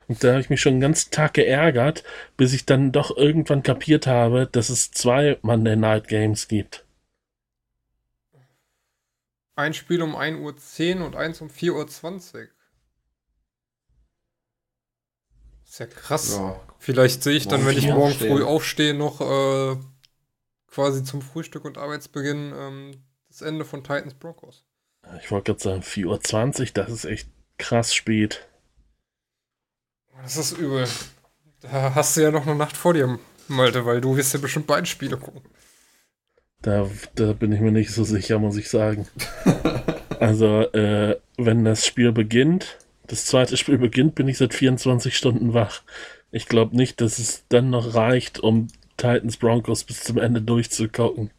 [0.08, 2.02] Und da habe ich mich schon einen ganzen Tag geärgert,
[2.36, 6.84] bis ich dann doch irgendwann kapiert habe, dass es zwei Monday Night Games gibt.
[9.54, 12.48] Ein Spiel um 1.10 Uhr und eins um 4.20 Uhr.
[15.64, 16.36] Ist ja krass.
[16.36, 19.76] Ja, Vielleicht sehe ich dann, Morgen wenn ich morgen früh aufstehe, noch äh,
[20.66, 24.64] quasi zum Frühstück und Arbeitsbeginn ähm, das Ende von Titans Broncos.
[25.22, 27.28] Ich wollte gerade sagen, 4.20 Uhr, das ist echt
[27.58, 28.46] krass spät.
[30.22, 30.86] Das ist übel.
[31.60, 34.66] Da hast du ja noch eine Nacht vor dir, Malte, weil du wirst ja bestimmt
[34.66, 35.42] beide Spiele gucken.
[36.60, 39.08] Da, da bin ich mir nicht so sicher, muss ich sagen.
[40.20, 42.76] Also, äh, wenn das Spiel beginnt,
[43.06, 45.80] das zweite Spiel beginnt, bin ich seit 24 Stunden wach.
[46.30, 48.66] Ich glaube nicht, dass es dann noch reicht, um
[48.98, 51.30] Titans Broncos bis zum Ende durchzugucken.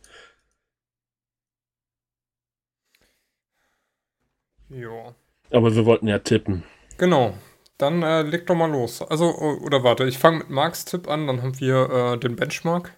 [4.72, 5.16] Ja.
[5.52, 6.64] Aber wir wollten ja tippen.
[6.98, 7.34] Genau.
[7.78, 9.02] Dann äh, leg doch mal los.
[9.02, 12.96] Also, oder warte, ich fange mit Marks Tipp an, dann haben wir äh, den Benchmark.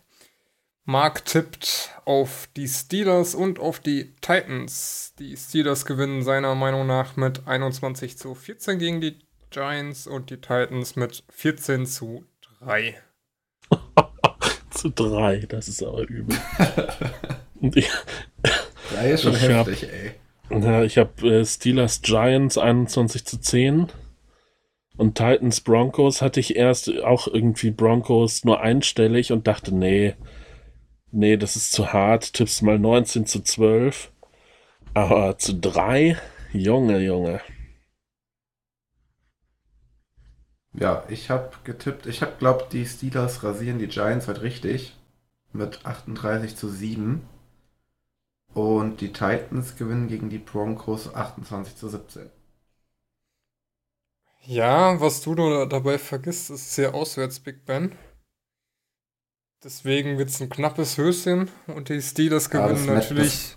[0.85, 5.13] Mark tippt auf die Steelers und auf die Titans.
[5.17, 9.19] Die Steelers gewinnen seiner Meinung nach mit 21 zu 14 gegen die
[9.49, 12.25] Giants und die Titans mit 14 zu
[12.59, 12.95] 3.
[14.71, 16.37] zu 3, das ist aber übel.
[17.61, 17.89] und ich,
[18.93, 20.11] 3 ist schon ich heftig, hab, ey.
[20.49, 23.87] Ja, ich habe äh, Steelers Giants 21 zu 10.
[24.97, 30.15] Und Titans Broncos hatte ich erst auch irgendwie Broncos nur einstellig und dachte, nee,
[31.11, 32.33] nee, das ist zu hart.
[32.33, 34.11] Tippst mal 19 zu 12.
[34.93, 36.17] Aber zu 3,
[36.51, 37.41] Junge, Junge.
[40.73, 44.95] Ja, ich habe getippt, ich habe glaubt, die Steelers rasieren die Giants halt richtig.
[45.51, 47.21] Mit 38 zu 7.
[48.53, 52.29] Und die Titans gewinnen gegen die Broncos 28 zu 17.
[54.45, 57.95] Ja, was du da dabei vergisst, ist sehr auswärts Big Ben.
[59.63, 63.55] Deswegen wird es ein knappes Höschen und die Steelers Ja, gewinnen Met- natürlich.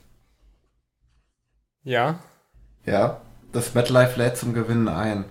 [1.83, 2.21] Ja,
[2.85, 3.21] Ja,
[3.53, 5.25] das MetLife lädt zum Gewinnen ein.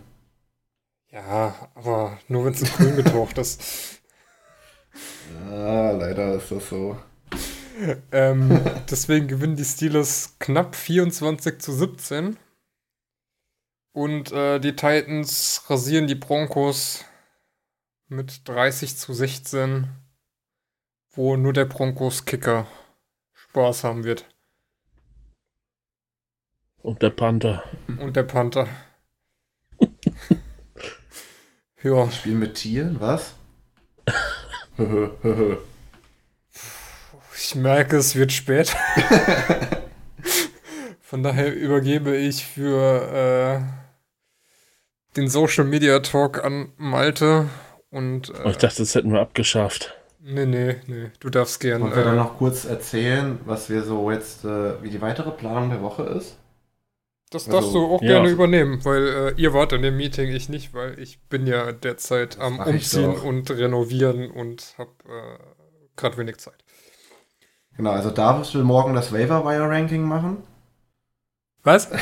[1.09, 3.61] ja, aber nur wenn es in grün getaucht ist.
[5.49, 6.97] Ah, leider ist das so.
[8.11, 12.37] Ähm, deswegen gewinnen die Steelers knapp 24 zu 17.
[13.93, 17.05] Und äh, die Titans rasieren die Broncos
[18.07, 19.87] mit 30 zu 16,
[21.11, 22.67] wo nur der Broncos-Kicker
[23.33, 24.25] Spaß haben wird.
[26.81, 27.63] Und der Panther.
[27.87, 28.67] Und der Panther.
[31.83, 33.33] ja, Spiel mit Tieren, was?
[37.37, 38.73] Ich merke, es wird spät.
[41.01, 43.61] Von daher übergebe ich für äh,
[45.17, 47.49] den Social Media Talk an Malte.
[47.89, 49.95] Und Oh, ich äh, dachte, das hätten wir abgeschafft.
[50.19, 51.81] nee, nee, nee, du darfst gern.
[51.81, 55.31] Wollen wir dann Äh, noch kurz erzählen, was wir so jetzt, äh, wie die weitere
[55.31, 56.37] Planung der Woche ist?
[57.31, 58.07] das also, darfst du auch ja.
[58.13, 61.71] gerne übernehmen, weil äh, ihr wart in dem Meeting, ich nicht, weil ich bin ja
[61.71, 65.37] derzeit am mach ich Umziehen und Renovieren und habe äh,
[65.95, 66.63] gerade wenig Zeit.
[67.77, 70.37] Genau, also Davis will morgen das Waiver Wire Ranking machen.
[71.63, 71.89] Was?
[71.91, 71.97] äh,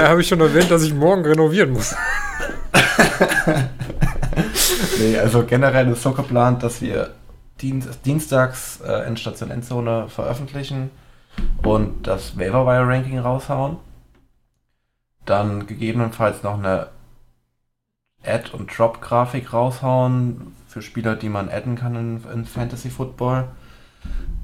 [0.00, 1.94] habe ich schon erwähnt, dass ich morgen renovieren muss.
[4.98, 7.14] Nee, also generell ist so geplant, dass wir
[7.60, 10.90] Dienst, dienstags äh, Endstation Endzone veröffentlichen
[11.62, 13.76] und das Waiver Wire Ranking raushauen.
[15.24, 16.88] Dann gegebenenfalls noch eine
[18.24, 23.46] Add- und Drop-Grafik raushauen für Spieler, die man adden kann in, in Fantasy Football.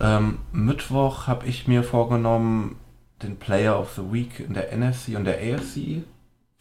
[0.01, 2.77] Ähm, Mittwoch habe ich mir vorgenommen,
[3.21, 6.05] den Player of the Week in der NFC und der AFC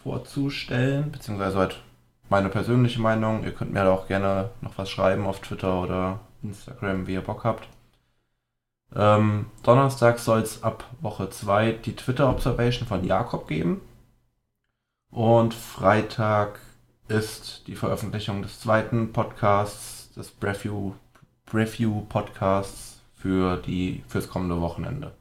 [0.01, 1.83] vorzustellen, beziehungsweise halt
[2.29, 3.43] meine persönliche Meinung.
[3.43, 7.21] Ihr könnt mir da auch gerne noch was schreiben auf Twitter oder Instagram, wie ihr
[7.21, 7.69] Bock habt.
[8.95, 13.81] Ähm, Donnerstag soll es ab Woche 2 die Twitter-Observation von Jakob geben.
[15.11, 16.59] Und Freitag
[17.09, 20.93] ist die Veröffentlichung des zweiten Podcasts, des Review,
[21.51, 25.15] Review Podcasts für die fürs kommende Wochenende.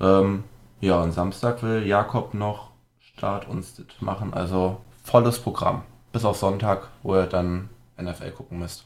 [0.00, 0.44] Ähm,
[0.80, 5.84] ja, und Samstag will Jakob noch Start und Sit machen, also volles Programm.
[6.12, 8.84] Bis auf Sonntag, wo er dann NFL gucken müsst.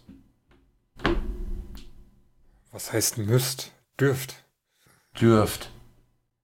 [2.71, 3.73] Was heißt müsst?
[3.99, 4.45] Dürft.
[5.19, 5.71] Dürft.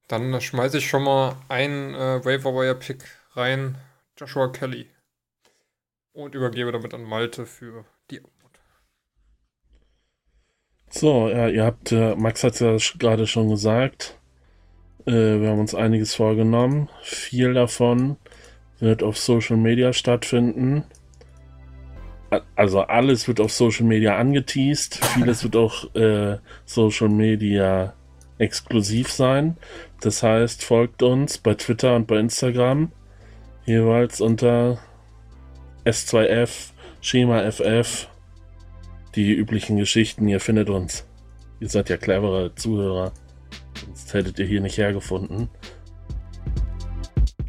[0.08, 3.04] Dann schmeiße ich schon mal einen äh, Waiver Wire Pick
[3.34, 3.76] rein.
[4.16, 4.93] Joshua Kelly.
[6.14, 8.60] Und übergebe damit an Malte für die Antwort.
[10.88, 14.16] So, ja, ihr habt, äh, Max hat es ja gerade schon gesagt.
[15.06, 16.88] Äh, wir haben uns einiges vorgenommen.
[17.02, 18.16] Viel davon
[18.78, 20.84] wird auf Social Media stattfinden.
[22.54, 25.04] Also alles wird auf Social Media angeteased.
[25.14, 27.94] Vieles wird auch äh, Social Media
[28.38, 29.56] exklusiv sein.
[30.00, 32.92] Das heißt, folgt uns bei Twitter und bei Instagram.
[33.66, 34.78] Jeweils unter
[35.84, 36.70] S2F,
[37.00, 38.08] Schema FF,
[39.14, 40.26] die üblichen Geschichten.
[40.28, 41.06] Ihr findet uns.
[41.60, 43.12] Ihr seid ja clevere Zuhörer.
[43.86, 45.48] Sonst hättet ihr hier nicht hergefunden.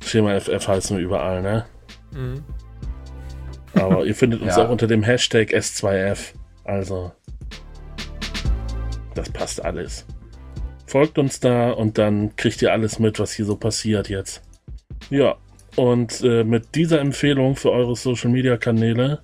[0.03, 1.65] Schema FF heißen wir überall, ne?
[2.11, 2.43] Mhm.
[3.73, 4.65] Aber ihr findet uns Ja.
[4.65, 6.33] auch unter dem Hashtag S2F.
[6.63, 7.11] Also,
[9.13, 10.05] das passt alles.
[10.87, 14.41] Folgt uns da und dann kriegt ihr alles mit, was hier so passiert jetzt.
[15.09, 15.35] Ja,
[15.75, 19.19] und äh, mit dieser Empfehlung für eure Social Media Kanäle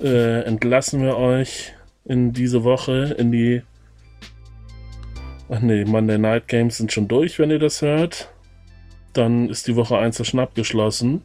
[0.00, 1.74] äh, entlassen wir euch
[2.04, 3.62] in diese Woche in die.
[5.50, 8.30] Ach nee, Monday Night Games sind schon durch, wenn ihr das hört.
[9.14, 11.22] Dann ist die Woche 1 der Schnapp geschlossen.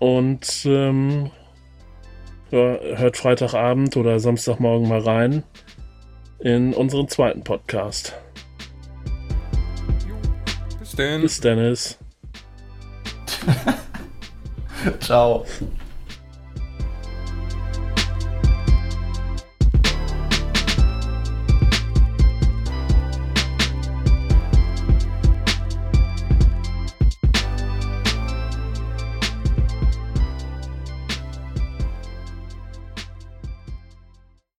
[0.00, 1.30] Und ähm,
[2.50, 5.44] ja, hört Freitagabend oder Samstagmorgen mal rein
[6.40, 8.14] in unseren zweiten Podcast.
[10.78, 11.22] Bis denn.
[11.22, 11.98] Bis Dennis.
[15.00, 15.44] Ciao.